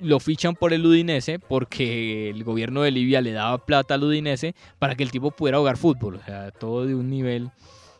[0.00, 4.54] lo fichan por el Udinese porque el gobierno de Libia le daba plata al Udinese
[4.78, 6.16] para que el tipo pudiera jugar fútbol.
[6.16, 7.50] O sea, todo de un nivel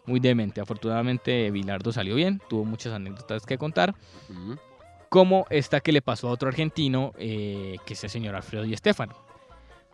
[0.07, 0.61] muy demente.
[0.61, 3.95] Afortunadamente, Bilardo salió bien, tuvo muchas anécdotas que contar.
[5.09, 8.77] Como esta que le pasó a otro argentino, eh, que es el señor Alfredo Di
[8.77, 9.14] Stefano.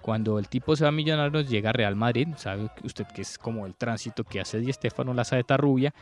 [0.00, 3.36] Cuando el tipo se va a Millonarios, llega a Real Madrid, sabe usted que es
[3.36, 5.94] como el tránsito que hace Di Stefano, la saeta rubia,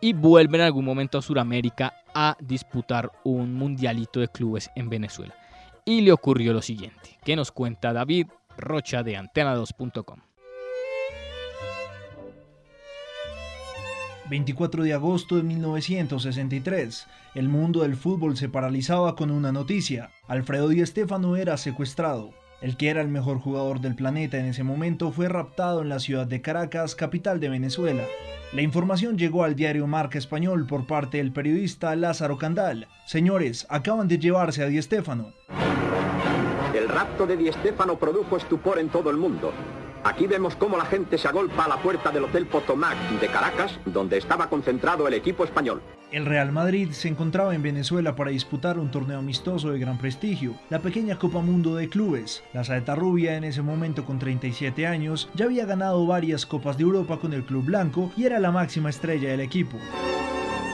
[0.00, 5.34] y vuelve en algún momento a Sudamérica a disputar un mundialito de clubes en Venezuela.
[5.84, 10.31] Y le ocurrió lo siguiente, que nos cuenta David Rocha de antena2.com.
[14.30, 20.10] 24 de agosto de 1963, el mundo del fútbol se paralizaba con una noticia.
[20.28, 22.30] Alfredo Di Stéfano era secuestrado.
[22.60, 25.98] El que era el mejor jugador del planeta en ese momento fue raptado en la
[25.98, 28.04] ciudad de Caracas, capital de Venezuela.
[28.52, 32.86] La información llegó al diario Marca Español por parte del periodista Lázaro Candal.
[33.06, 35.32] Señores, acaban de llevarse a Di Stéfano.
[36.72, 39.52] El rapto de Di Stéfano produjo estupor en todo el mundo.
[40.04, 43.78] Aquí vemos cómo la gente se agolpa a la puerta del Hotel Potomac de Caracas,
[43.86, 45.80] donde estaba concentrado el equipo español.
[46.10, 50.54] El Real Madrid se encontraba en Venezuela para disputar un torneo amistoso de gran prestigio,
[50.70, 52.42] la pequeña Copa Mundo de Clubes.
[52.52, 56.82] La saeta rubia, en ese momento con 37 años, ya había ganado varias Copas de
[56.82, 59.78] Europa con el Club Blanco y era la máxima estrella del equipo.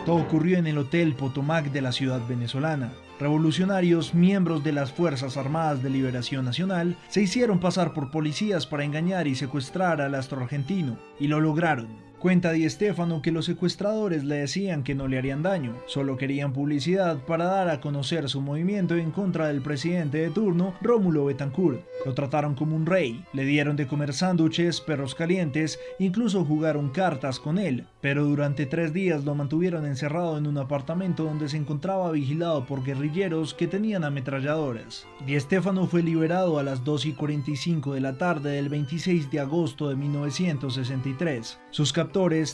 [0.07, 2.93] Todo ocurrió en el Hotel Potomac de la ciudad venezolana.
[3.21, 8.85] Revolucionarios, miembros de las Fuerzas Armadas de Liberación Nacional, se hicieron pasar por policías para
[8.85, 12.09] engañar y secuestrar al astro argentino, y lo lograron.
[12.19, 16.53] Cuenta Di Stefano que los secuestradores le decían que no le harían daño, solo querían
[16.53, 21.81] publicidad para dar a conocer su movimiento en contra del presidente de turno, Rómulo Betancourt.
[22.05, 27.39] Lo trataron como un rey, le dieron de comer sándwiches, perros calientes, incluso jugaron cartas
[27.39, 32.11] con él, pero durante tres días lo mantuvieron encerrado en un apartamento donde se encontraba
[32.11, 35.07] vigilado por guerrilleros que tenían ametralladoras.
[35.27, 39.41] Di Stefano fue liberado a las 2 y 45 de la tarde del 26 de
[39.41, 41.59] agosto de 1963.
[41.71, 41.93] Sus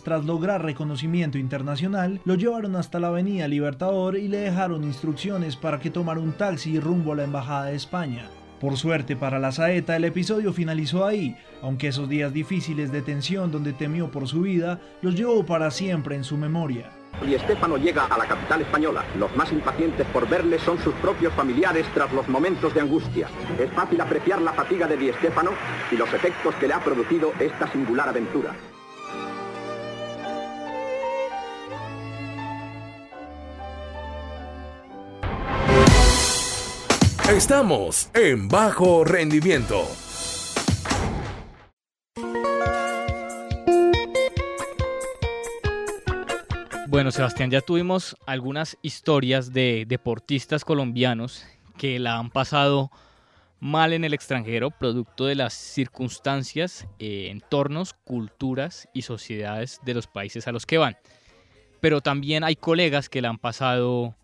[0.02, 5.78] tras lograr reconocimiento internacional, lo llevaron hasta la Avenida Libertador y le dejaron instrucciones para
[5.80, 8.28] que tomara un taxi rumbo a la Embajada de España.
[8.60, 13.50] Por suerte para la saeta, el episodio finalizó ahí, aunque esos días difíciles de tensión
[13.50, 16.90] donde temió por su vida los llevó para siempre en su memoria.
[17.26, 19.04] Y Estefano llega a la capital española.
[19.18, 23.28] Los más impacientes por verle son sus propios familiares tras los momentos de angustia.
[23.58, 25.52] Es fácil apreciar la fatiga de Di Estefano
[25.90, 28.54] y los efectos que le ha producido esta singular aventura.
[37.30, 39.88] Estamos en bajo rendimiento.
[46.86, 51.46] Bueno, Sebastián, ya tuvimos algunas historias de deportistas colombianos
[51.78, 52.90] que la han pasado
[53.58, 60.06] mal en el extranjero, producto de las circunstancias, eh, entornos, culturas y sociedades de los
[60.06, 60.98] países a los que van.
[61.80, 64.14] Pero también hay colegas que la han pasado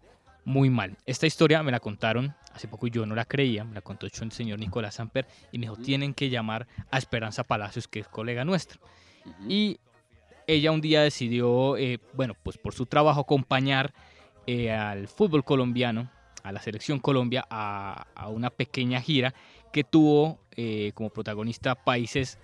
[0.45, 0.99] muy mal.
[1.07, 4.13] Esta historia me la contaron hace poco yo no la creía, me la contó el
[4.33, 8.45] señor Nicolás Samper y me dijo, tienen que llamar a Esperanza Palacios, que es colega
[8.45, 8.81] nuestro.
[9.49, 9.79] Y
[10.47, 13.95] ella un día decidió, eh, bueno, pues por su trabajo acompañar
[14.47, 16.11] eh, al fútbol colombiano,
[16.43, 19.35] a la selección Colombia, a, una pequeña gira
[19.73, 22.39] que tuvo eh, como protagonista países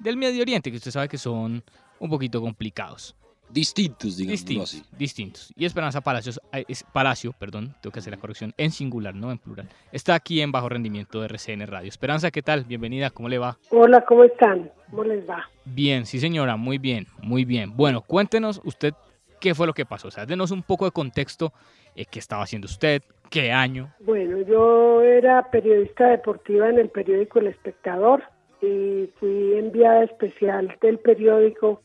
[0.00, 1.62] del Medio Oriente, que usted sabe que son
[2.00, 3.14] un poquito complicados.
[3.52, 4.96] Distintos, digamos distintos, así.
[4.96, 5.52] distintos.
[5.56, 9.30] Y Esperanza Palacios, eh, es Palacio, perdón, tengo que hacer la corrección, en singular, no
[9.30, 9.68] en plural.
[9.92, 11.88] Está aquí en Bajo Rendimiento de RCN Radio.
[11.88, 12.64] Esperanza, ¿qué tal?
[12.64, 13.58] Bienvenida, ¿cómo le va?
[13.70, 14.70] Hola, ¿cómo están?
[14.90, 15.48] ¿Cómo les va?
[15.64, 17.76] Bien, sí señora, muy bien, muy bien.
[17.76, 18.94] Bueno, cuéntenos usted
[19.40, 21.52] qué fue lo que pasó, o sea, denos un poco de contexto,
[21.94, 23.92] eh, qué estaba haciendo usted, qué año.
[24.00, 28.22] Bueno, yo era periodista deportiva en el periódico El Espectador
[28.62, 31.82] y fui enviada especial del periódico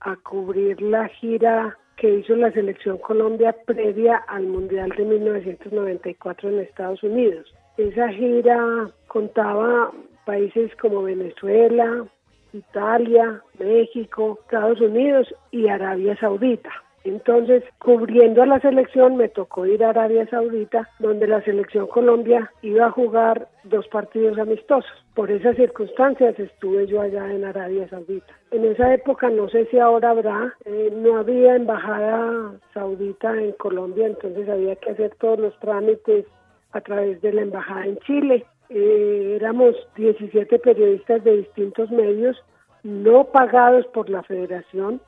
[0.00, 6.60] a cubrir la gira que hizo la selección Colombia previa al Mundial de 1994 en
[6.60, 7.52] Estados Unidos.
[7.76, 9.92] Esa gira contaba
[10.24, 12.06] países como Venezuela,
[12.52, 16.70] Italia, México, Estados Unidos y Arabia Saudita.
[17.04, 22.52] Entonces, cubriendo a la selección, me tocó ir a Arabia Saudita, donde la selección Colombia
[22.60, 24.90] iba a jugar dos partidos amistosos.
[25.14, 28.34] Por esas circunstancias estuve yo allá en Arabia Saudita.
[28.50, 34.06] En esa época, no sé si ahora habrá, eh, no había embajada saudita en Colombia,
[34.06, 36.26] entonces había que hacer todos los trámites
[36.72, 38.44] a través de la embajada en Chile.
[38.68, 42.36] Eh, éramos 17 periodistas de distintos medios,
[42.82, 45.00] no pagados por la federación,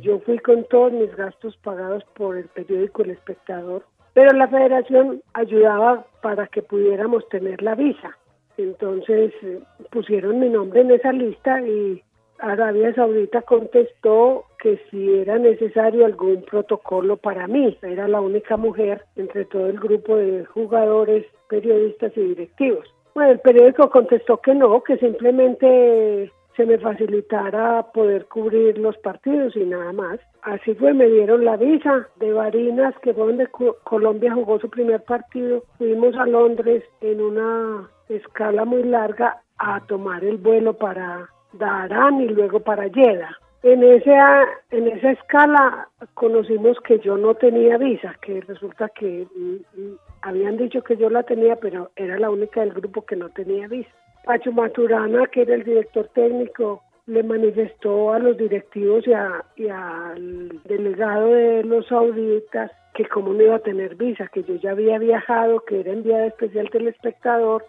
[0.00, 5.22] yo fui con todos mis gastos pagados por el periódico El Espectador, pero la federación
[5.32, 8.16] ayudaba para que pudiéramos tener la visa.
[8.56, 12.02] Entonces eh, pusieron mi nombre en esa lista y
[12.38, 17.76] Arabia Saudita contestó que si era necesario algún protocolo para mí.
[17.82, 22.92] Era la única mujer entre todo el grupo de jugadores, periodistas y directivos.
[23.14, 29.56] Bueno, el periódico contestó que no, que simplemente se me facilitara poder cubrir los partidos
[29.56, 30.20] y nada más.
[30.42, 33.48] Así fue, me dieron la visa de Barinas, que fue donde
[33.84, 35.64] Colombia jugó su primer partido.
[35.78, 42.28] Fuimos a Londres en una escala muy larga a tomar el vuelo para Darán y
[42.28, 43.36] luego para Jeddah.
[43.64, 49.80] En esa, en esa escala conocimos que yo no tenía visa, que resulta que mm,
[49.80, 53.30] mm, habían dicho que yo la tenía, pero era la única del grupo que no
[53.30, 53.88] tenía visa.
[54.26, 61.28] Pacho Maturana, que era el director técnico, le manifestó a los directivos y, al delegado
[61.28, 65.60] de los sauditas que como no iba a tener visa, que yo ya había viajado,
[65.60, 67.64] que era enviada especial del espectador,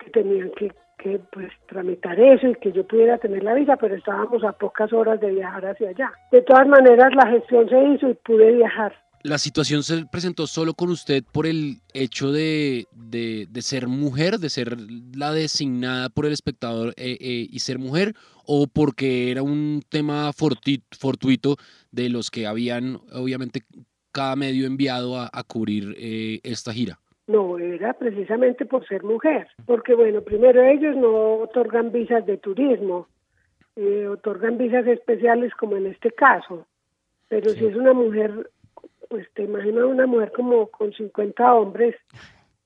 [0.00, 0.72] que tenían que,
[1.06, 4.92] que pues tramitar eso y que yo pudiera tener la visa, pero estábamos a pocas
[4.92, 6.12] horas de viajar hacia allá.
[6.32, 8.92] De todas maneras, la gestión se hizo y pude viajar
[9.22, 14.48] la situación se presentó solo con usted por el hecho de, de, ser mujer, de
[14.48, 14.76] ser
[15.16, 18.14] la designada por el espectador eh, eh, y ser mujer,
[18.44, 21.56] o porque era un tema fortuito
[21.90, 23.64] de los que habían, obviamente,
[24.12, 27.00] cada medio enviado a, cubrir eh, esta gira.
[27.26, 33.08] No, era precisamente por ser mujer, porque bueno, primero ellos no otorgan visas de turismo,
[34.10, 36.66] otorgan visas especiales como en este caso,
[37.28, 38.48] pero si es una mujer
[39.08, 41.94] pues te imaginas una mujer como con 50 hombres,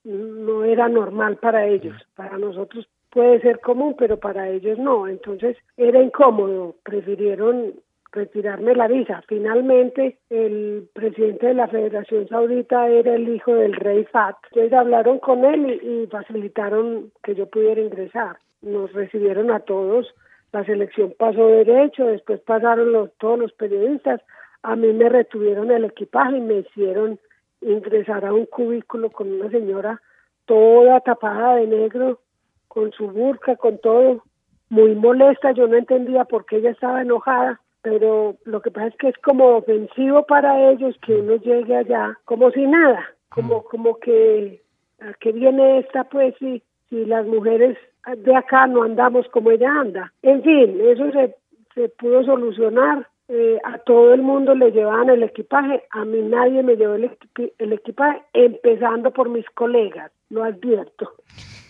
[0.05, 1.97] no era normal para ellos.
[2.15, 5.07] Para nosotros puede ser común, pero para ellos no.
[5.09, 6.77] Entonces era incómodo.
[6.83, 7.75] Prefirieron
[8.13, 9.23] retirarme la visa.
[9.29, 14.37] Finalmente, el presidente de la Federación Saudita era el hijo del rey Fat.
[14.51, 18.39] Entonces hablaron con él y, facilitaron que yo pudiera ingresar.
[18.63, 20.15] Nos recibieron a todos.
[20.53, 24.21] La selección pasó derecho, después pasaron los, todos los periodistas,
[24.63, 27.19] a mí me retuvieron el equipaje y me hicieron
[27.61, 30.03] ingresar a un cubículo con una señora
[30.47, 32.19] toda tapada de negro,
[32.67, 34.25] con su burka, con todo,
[34.69, 38.97] muy molesta, yo no entendía por qué ella estaba enojada, pero lo que pasa es
[38.97, 43.99] que es como ofensivo para ellos que uno llegue allá como si nada, como, como
[43.99, 44.63] que
[45.01, 47.79] a qué viene esta pues si, si las mujeres
[48.17, 50.13] de acá no andamos como ella anda.
[50.23, 51.37] En fin, eso se,
[51.75, 56.65] se pudo solucionar eh, a todo el mundo le llevaban el equipaje, a mí nadie
[56.65, 61.13] me llevó el, equipaje, empezando por mis colegas, lo advierto.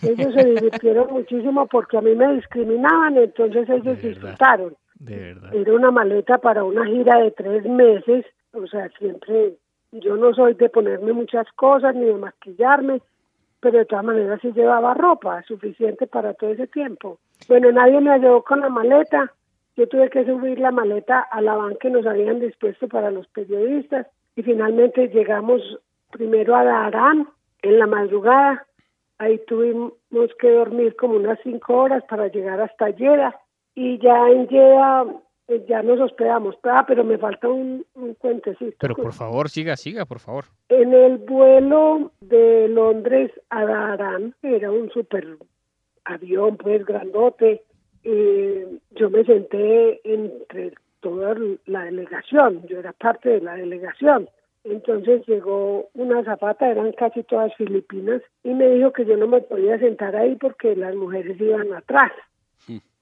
[0.01, 4.75] Ellos se divirtieron muchísimo porque a mí me discriminaban, entonces ellos disfrutaron.
[5.07, 9.55] Era una maleta para una gira de tres meses, o sea, siempre,
[9.91, 13.01] yo no soy de ponerme muchas cosas ni de maquillarme,
[13.59, 17.19] pero de todas maneras sí llevaba ropa suficiente para todo ese tiempo.
[17.47, 19.33] Bueno, nadie me llevó con la maleta,
[19.75, 23.27] yo tuve que subir la maleta a la van que nos habían dispuesto para los
[23.27, 25.61] periodistas y finalmente llegamos
[26.11, 27.27] primero a Darán
[27.61, 28.65] en la madrugada.
[29.17, 29.93] Ahí tuvimos
[30.39, 33.39] que dormir como unas cinco horas para llegar hasta Yeda
[33.75, 34.47] y ya en
[35.47, 36.55] eh, ya nos hospedamos.
[36.63, 38.77] Ah, pero me falta un, un cuentecito.
[38.79, 40.45] Pero por favor, siga, siga, por favor.
[40.69, 45.37] En el vuelo de Londres a Darán, era un super
[46.05, 47.63] avión, pues grandote,
[48.03, 54.29] eh, yo me senté entre toda la delegación, yo era parte de la delegación.
[54.63, 59.41] Entonces llegó una zapata, eran casi todas filipinas, y me dijo que yo no me
[59.41, 62.11] podía sentar ahí porque las mujeres iban atrás.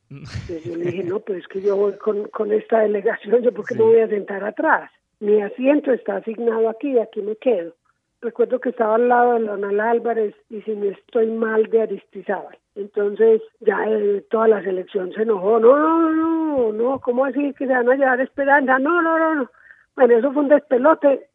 [0.09, 3.51] Entonces yo le dije, no, pues es que yo voy con, con esta delegación, yo
[3.53, 4.91] porque qué me voy a sentar atrás.
[5.19, 7.73] Mi asiento está asignado aquí, aquí me quedo.
[8.21, 12.57] Recuerdo que estaba al lado de Leonel Álvarez y si no estoy mal de Aristizábal.
[12.75, 15.59] Entonces ya eh, toda la selección se enojó.
[15.59, 18.77] No, no, no, no, ¿cómo así que se van a llevar esperanza?
[18.79, 19.51] No, no, no, no.
[19.95, 21.29] Bueno, eso fue un despelote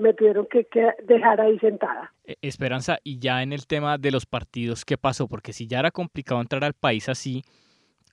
[0.00, 0.66] me tuvieron que,
[1.04, 2.12] dejar ahí sentada.
[2.24, 5.28] E, Esperanza, y ya en el tema de los partidos, ¿qué pasó?
[5.28, 7.42] Porque si ya era complicado entrar al país así,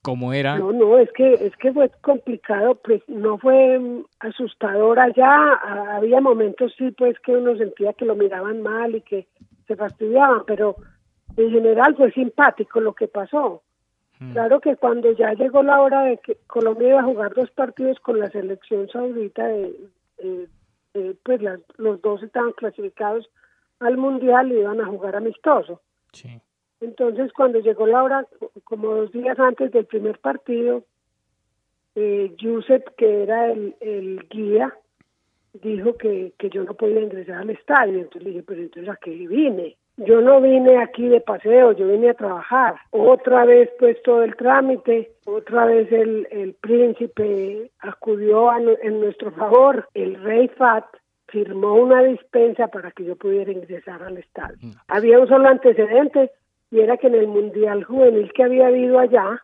[0.01, 0.57] ¿cómo era?
[0.57, 3.79] No, no, es que, es que fue complicado, pues no fue
[4.19, 5.53] asustador allá,
[5.95, 9.27] había momentos sí, pues que uno sentía que lo miraban mal y que
[9.67, 10.75] se fastidiaban, pero
[11.35, 13.63] en general fue simpático lo que pasó.
[14.19, 14.31] Hmm.
[14.31, 17.99] Claro que cuando ya llegó la hora de que Colombia iba a jugar dos partidos
[17.99, 19.75] con la selección saudita de,
[20.17, 20.47] eh,
[21.23, 21.41] pues
[21.77, 23.29] los dos estaban clasificados
[23.79, 25.81] al mundial y iban a jugar amistoso.
[26.81, 28.27] Entonces, cuando llegó la hora,
[28.63, 30.83] como dos días antes del primer partido,
[31.95, 32.35] eh,
[32.95, 34.73] que era el, el guía,
[35.53, 37.99] dijo que, que yo no podía ingresar al estadio.
[37.99, 39.77] Entonces le dije, pero entonces a qué vine.
[39.97, 42.75] Yo no vine aquí de paseo, yo vine a trabajar.
[42.91, 49.89] Otra vez pues todo el trámite, otra vez el, el príncipe acudió en nuestro favor,
[49.95, 50.85] el rey Fat
[51.27, 54.57] firmó una dispensa para que yo pudiera ingresar al estadio.
[54.61, 54.71] Mm.
[54.87, 56.31] Había un solo antecedente
[56.71, 59.43] y era que en el Mundial Juvenil que había habido allá,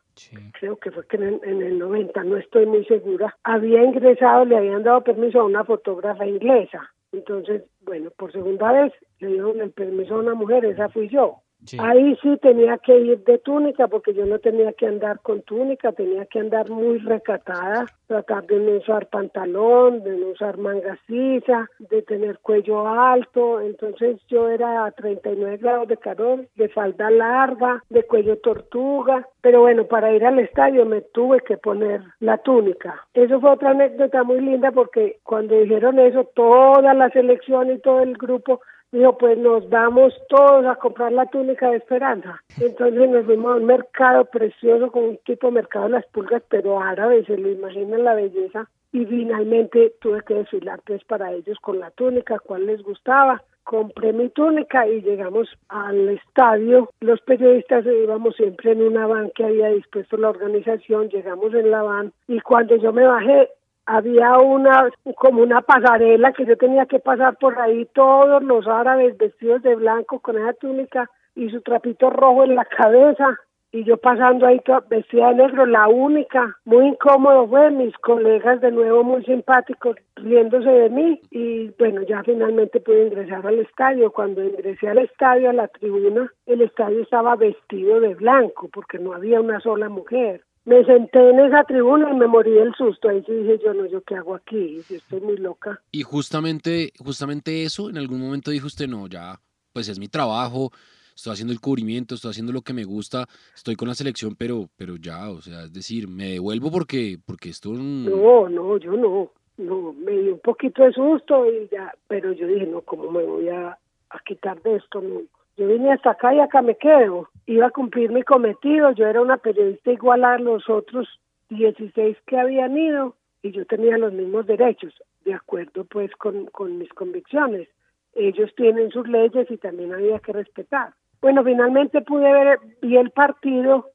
[0.59, 4.45] creo que fue que en el, en el 90, no estoy muy segura, había ingresado,
[4.45, 6.91] le habían dado permiso a una fotógrafa inglesa.
[7.11, 11.37] Entonces, bueno, por segunda vez le dieron el permiso a una mujer, esa fui yo.
[11.79, 15.91] Ahí sí tenía que ir de túnica porque yo no tenía que andar con túnica,
[15.91, 21.69] tenía que andar muy recatada, tratar de no usar pantalón, de no usar manga sisa,
[21.79, 23.61] de tener cuello alto.
[23.61, 29.27] Entonces yo era a 39 grados de calor, de falda larga, de cuello tortuga.
[29.41, 33.05] Pero bueno, para ir al estadio me tuve que poner la túnica.
[33.13, 38.01] Eso fue otra anécdota muy linda porque cuando dijeron eso, toda la selección y todo
[38.01, 38.61] el grupo
[38.93, 42.39] Dijo, pues nos vamos todos a comprar la túnica de Esperanza.
[42.61, 46.43] Entonces nos fuimos a un mercado precioso con un tipo de mercado de las pulgas,
[46.47, 48.69] pero árabe, se lo imaginan la belleza.
[48.91, 53.41] Y finalmente tuve que desfilar pues para ellos con la túnica, cuál les gustaba.
[53.63, 56.91] Compré mi túnica y llegamos al estadio.
[56.99, 61.09] Los periodistas íbamos siempre en una van que había dispuesto la organización.
[61.09, 63.49] Llegamos en la van y cuando yo me bajé
[63.85, 69.17] había una como una pasarela que yo tenía que pasar por ahí todos los árabes
[69.17, 73.37] vestidos de blanco con esa túnica y su trapito rojo en la cabeza
[73.75, 78.71] y yo pasando ahí vestida de negro, la única, muy incómodo fue mis colegas de
[78.71, 84.11] nuevo muy simpáticos riéndose de mí y bueno, ya finalmente pude ingresar al estadio.
[84.11, 89.13] Cuando ingresé al estadio, a la tribuna, el estadio estaba vestido de blanco porque no
[89.13, 93.09] había una sola mujer me senté en esa tribuna y me morí del susto.
[93.09, 95.81] Ahí sí dije yo, no, yo qué hago aquí, yo estoy muy loca.
[95.91, 99.39] Y justamente, justamente eso, en algún momento dijo usted, no, ya,
[99.73, 100.71] pues es mi trabajo,
[101.15, 104.69] estoy haciendo el cubrimiento, estoy haciendo lo que me gusta, estoy con la selección, pero,
[104.77, 107.71] pero ya, o sea, es decir, me devuelvo porque, porque esto...
[107.73, 112.47] No, no, yo no, no, me dio un poquito de susto y ya, pero yo
[112.47, 113.77] dije, no, ¿cómo me voy a,
[114.09, 115.01] a quitar de esto?
[115.01, 115.21] No,
[115.55, 117.29] yo vine hasta acá y acá me quedo.
[117.45, 118.91] Iba a cumplir mi cometido.
[118.91, 121.07] Yo era una periodista igual a los otros
[121.49, 124.93] 16 que habían ido y yo tenía los mismos derechos,
[125.25, 127.67] de acuerdo pues con, con mis convicciones.
[128.15, 130.93] Ellos tienen sus leyes y también había que respetar.
[131.21, 133.89] Bueno, finalmente pude ver vi el partido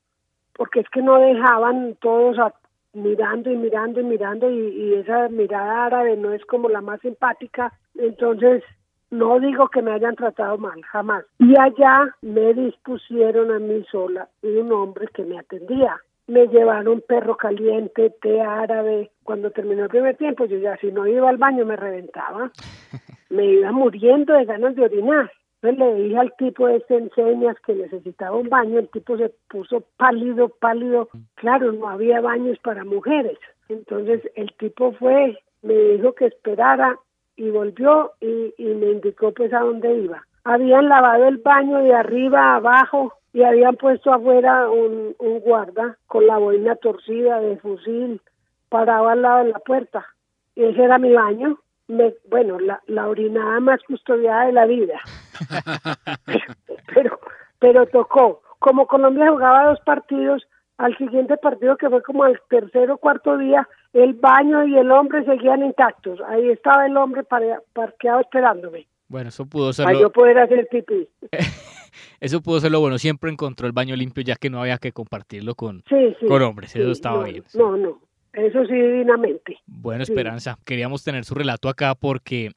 [0.55, 2.37] porque es que no dejaban todos
[2.93, 7.01] mirando y mirando y mirando y, y esa mirada árabe no es como la más
[7.01, 7.73] simpática.
[7.97, 8.63] Entonces
[9.11, 11.25] no digo que me hayan tratado mal, jamás.
[11.39, 15.99] Y allá me dispusieron a mí sola y un hombre que me atendía.
[16.27, 19.11] Me llevaron perro caliente, té árabe.
[19.25, 22.51] Cuando terminó el primer tiempo, yo ya si no iba al baño me reventaba.
[23.31, 25.31] Me iba muriendo de ganas de orinar.
[25.61, 29.85] Entonces le dije al tipo de enseñas que necesitaba un baño, el tipo se puso
[29.97, 31.09] pálido, pálido.
[31.35, 33.37] Claro, no había baños para mujeres.
[33.69, 36.99] Entonces el tipo fue, me dijo que esperara
[37.39, 40.25] y volvió y, me indicó pues a dónde iba.
[40.45, 45.97] Habían lavado el baño de arriba a abajo y habían puesto afuera un, un guarda
[46.09, 48.21] con la boina torcida de fusil
[48.69, 50.05] parado al lado de la puerta.
[50.57, 51.59] Y ese era mi baño.
[51.87, 55.01] Me, bueno, la, la orinada más custodiada de la vida.
[56.95, 57.21] pero,
[57.61, 58.43] pero tocó.
[58.59, 60.45] Como Colombia jugaba dos partidos,
[60.79, 64.91] al siguiente partido que fue como al tercer o cuarto día, el baño y el
[64.91, 66.21] hombre seguían intactos.
[66.29, 68.87] Ahí estaba el hombre parqueado esperándome.
[69.09, 69.87] Bueno, eso pudo ser.
[69.87, 71.09] Para yo poder hacer pipí.
[72.21, 72.99] eso pudo ser lo bueno.
[72.99, 75.83] Siempre encontró el baño limpio ya que no había que compartirlo con,
[76.29, 76.77] con hombres.
[76.77, 77.45] eso estaba bien.
[77.55, 78.01] No, no.
[78.33, 79.59] Eso sí, divinamente.
[79.67, 82.53] Bueno, Esperanza, queríamos tener su relato acá porque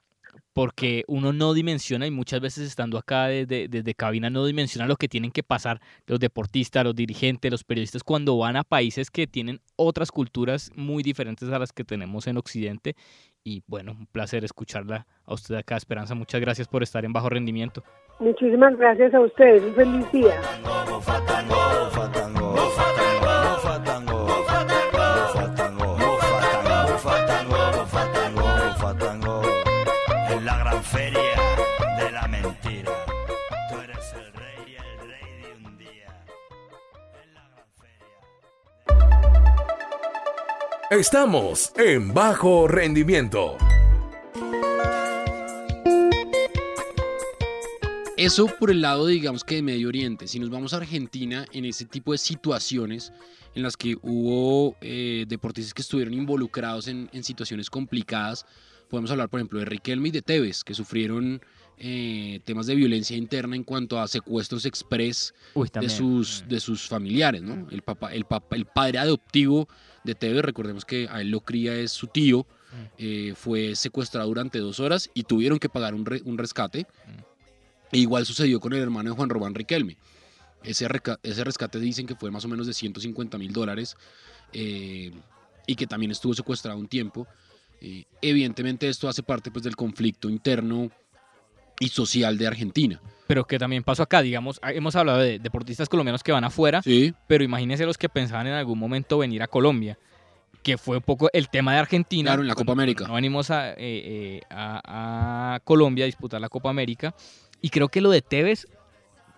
[0.54, 4.96] porque uno no dimensiona y muchas veces estando acá desde, desde, cabina no dimensiona lo
[4.96, 9.28] que tienen que pasar los deportistas, los dirigentes, los periodistas cuando van a países que
[9.28, 12.96] tienen otras culturas muy diferentes a las que tenemos en Occidente.
[13.44, 16.14] Y bueno, un placer escucharla a usted acá, Esperanza.
[16.14, 17.84] Muchas gracias por estar en bajo rendimiento.
[18.20, 19.64] Muchísimas gracias a ustedes.
[19.64, 20.40] Un feliz día.
[40.92, 43.56] Estamos en bajo rendimiento.
[48.18, 50.28] Eso por el lado, digamos que de Medio Oriente.
[50.28, 53.14] Si nos vamos a Argentina, en ese tipo de situaciones
[53.56, 58.46] en las que hubo eh, deportistas que estuvieron involucrados en, situaciones complicadas,
[58.90, 61.42] podemos hablar, por ejemplo, de Riquelme y de Tevez, que sufrieron
[61.78, 67.42] eh, temas de violencia interna en cuanto a secuestros express de, sus, de sus familiares,
[67.42, 67.66] ¿no?
[67.72, 69.70] El, papá, el, papá, el padre adoptivo
[70.04, 72.86] de Tevez, recordemos que a él lo cría es su tío, mm.
[72.98, 76.06] eh, fue secuestrado durante dos horas y tuvieron que pagar un,
[76.38, 76.84] rescate.
[76.84, 77.32] Mm.
[77.94, 79.98] E igual sucedió con el hermano de Juan Román Riquelme.
[80.64, 80.88] Ese,
[81.24, 83.98] ese rescate dicen que fue más o menos de 150 mil dólares
[84.54, 85.12] eh,
[85.68, 87.28] y que también estuvo secuestrado un tiempo.
[87.82, 90.92] Eh, evidentemente esto hace parte pues, del conflicto interno
[91.80, 93.02] y social de Argentina.
[93.32, 96.82] Pero que también pasó acá, digamos, ah, hemos hablado de deportistas colombianos que van afuera,
[96.82, 97.14] sí.
[97.28, 99.98] pero imagínense los que pensaban en algún momento venir a Colombia,
[100.62, 102.32] que fue un poco el tema de Argentina.
[102.32, 103.08] Claro, en la Copa América.
[103.08, 107.16] No venimos a, eh, eh, a, Colombia a disputar la Copa América,
[107.62, 108.68] y creo que lo de Tevez,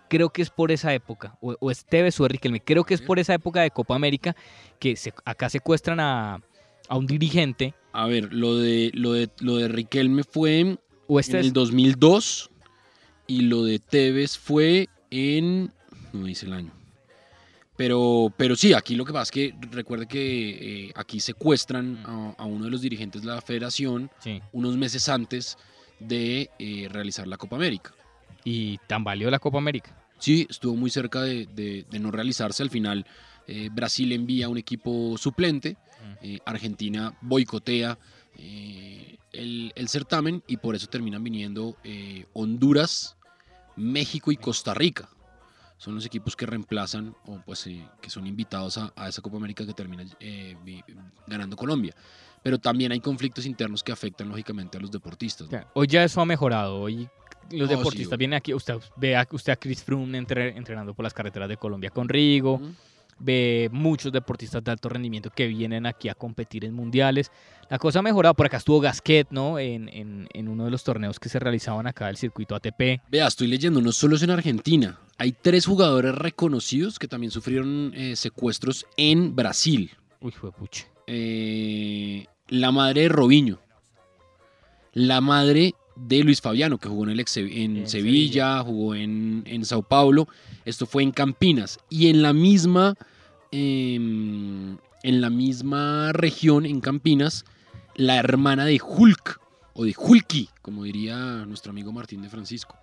[0.10, 3.20] creo que es por esa época, o, es Tevez o Riquelme, creo que es por
[3.20, 4.36] esa época de Copa América
[4.80, 6.42] que se, acá secuestran a,
[6.90, 7.76] a un dirigente.
[7.92, 10.80] A ver, lo de, lo de, lo de Riquelme fue
[11.10, 12.50] este en el 2002
[13.28, 15.72] y lo de Tevez fue en...
[16.12, 16.72] no dice el año.
[17.76, 22.04] Pero, pero sí, aquí lo que pasa es que recuerde que eh, aquí secuestran
[22.38, 24.12] a, uno de los dirigentes de la federación
[24.52, 25.58] unos meses antes
[26.00, 27.92] de eh, realizar la Copa América.
[28.44, 29.98] ¿Y tan valió la Copa América?
[30.20, 32.62] Sí, estuvo muy cerca de, no realizarse.
[32.62, 33.06] Al final,
[33.48, 35.78] eh, Brasil envía un equipo suplente,
[36.46, 37.98] Argentina boicotea
[38.38, 43.18] el, certamen y por eso terminan viniendo eh, Honduras,
[43.76, 45.10] México y Costa Rica.
[45.78, 49.66] Son los equipos que reemplazan o pues eh, que son invitados a, esa Copa América
[49.66, 50.56] que termina eh,
[51.28, 51.94] ganando Colombia.
[52.42, 55.50] Pero también hay conflictos internos que afectan lógicamente a los deportistas.
[55.74, 56.80] Hoy ya eso ha mejorado.
[56.80, 57.10] Hoy
[57.52, 58.54] los deportistas vienen aquí.
[58.54, 62.62] Usted ve a, usted a Chris Froome entrenando por las carreteras de Colombia con Rigo
[63.24, 67.32] ve muchos deportistas de alto rendimiento que vienen aquí a competir en mundiales.
[67.70, 69.58] La cosa ha mejorado, por acá estuvo Gasquet, ¿no?
[69.58, 73.02] En, en, uno de los torneos que se realizaban acá del circuito ATP.
[73.10, 77.94] Vea, estoy leyendo, no solo es en Argentina, hay tres jugadores reconocidos que también sufrieron
[77.96, 79.92] eh, secuestros en Brasil.
[80.20, 80.88] Uy, fue puche.
[81.08, 83.60] Eh, la madre de Robinho.
[84.94, 89.82] La madre de Luis Fabiano, que jugó en, el en, Sevilla, jugó en, en, Sao
[89.84, 90.28] Paulo.
[90.66, 91.80] Esto fue en Campinas.
[91.90, 92.96] Y en la misma,
[93.54, 97.46] em, en la misma región, en Campinas,
[97.96, 99.40] la hermana de Hulk,
[99.74, 102.78] o de Hulky, como diría nuestro amigo Martín de Francisco.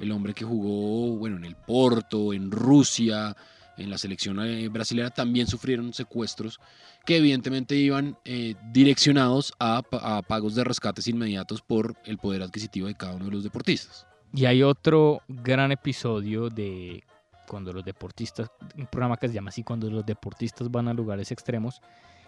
[0.00, 3.36] El hombre que jugó, bueno, en el Porto, en Rusia,
[3.76, 6.58] en la selección eh, brasileña, también sufrieron secuestros
[7.04, 9.82] que evidentemente iban eh, direccionados a,
[10.26, 14.06] pagos de rescates inmediatos por el poder adquisitivo de cada uno de los deportistas.
[14.32, 17.04] Y hay otro gran episodio de
[17.48, 21.30] cuando los deportistas, un programa que se llama así, cuando los deportistas van a lugares
[21.32, 21.80] extremos,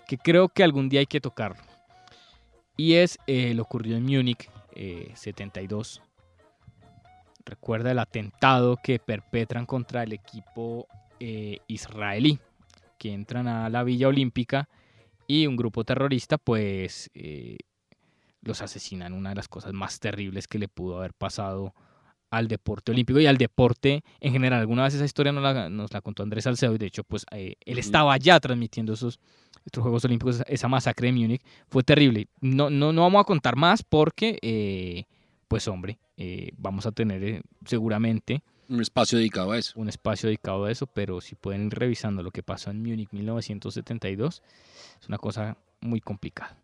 [0.06, 1.62] que creo que algún día hay que tocarlo.
[2.76, 4.50] Y es eh, lo ocurrido en Múnich,
[5.14, 6.02] 72.
[6.02, 6.06] Eh,
[7.44, 10.88] Recuerda el atentado que perpetran contra el equipo
[11.68, 12.40] israelí
[12.98, 14.68] que entran a la Villa Olímpica
[15.26, 17.58] y un grupo terrorista pues eh,
[18.42, 19.12] los asesinan.
[19.12, 21.74] Una de las cosas más terribles que le pudo haber pasado
[22.36, 24.60] al deporte olímpico y al deporte en general.
[24.60, 27.24] Alguna vez esa historia nos la, nos la contó Andrés Salcedo y de hecho pues
[27.30, 29.18] eh, él estaba allá transmitiendo esos
[29.64, 31.42] estos Juegos Olímpicos, esa masacre de Múnich.
[31.68, 32.28] Fue terrible.
[32.40, 35.04] No, no, no vamos a contar más porque, eh,
[35.48, 35.98] pues hombre,
[36.56, 39.78] vamos a tener seguramente un espacio dedicado a eso.
[39.78, 43.10] Un espacio dedicado a eso, pero si pueden ir revisando lo que pasó en Múnich
[43.12, 44.42] 1972,
[45.00, 46.56] es una cosa muy complicada.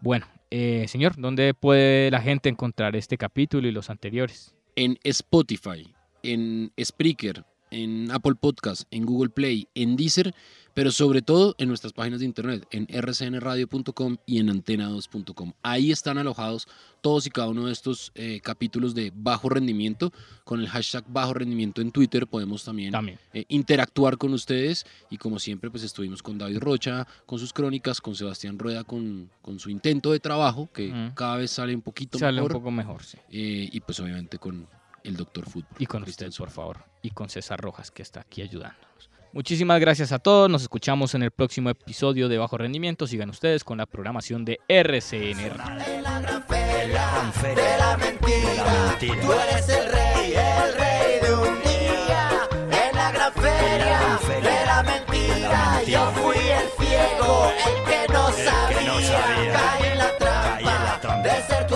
[0.00, 4.54] Bueno, eh, señor, ¿dónde puede la gente encontrar este capítulo y los anteriores?
[4.78, 10.34] En Spotify, en Spreaker, en Apple Podcast, en Google Play, en Deezer,
[10.76, 15.52] pero sobre todo en nuestras páginas de internet, en rcnradio.com y en antena2.com.
[15.62, 16.68] Ahí están alojados
[17.00, 20.12] todos y cada uno de estos eh, capítulos de bajo rendimiento.
[20.44, 22.94] Con el hashtag bajo rendimiento en Twitter podemos también,
[23.32, 28.02] eh, interactuar con ustedes y como siempre pues estuvimos con David Rocha, con sus crónicas,
[28.02, 32.18] con Sebastián Rueda, con, con su intento de trabajo, que cada vez sale un poquito
[32.18, 32.52] Sale mejor.
[32.52, 33.16] un poco mejor, sí.
[33.30, 34.68] Eh, y pues obviamente con
[35.06, 35.76] el Doctor Fútbol.
[35.78, 36.84] Y con usted, por favor.
[37.02, 38.86] Y con César Rojas, que está aquí ayudándonos.
[39.32, 40.48] Muchísimas gracias a todos.
[40.48, 43.06] Nos escuchamos en el próximo episodio de Bajo Rendimiento.
[43.06, 45.84] Sigan ustedes con la programación de RCN Radio.
[45.84, 48.96] de la mentira.
[48.98, 52.48] Tú eres el rey, el rey de un día.
[52.88, 55.82] En la gran feria de la mentira.
[55.86, 59.52] Yo fui el ciego, el que no sabía.
[59.52, 61.75] Caí en la trampa de ser tu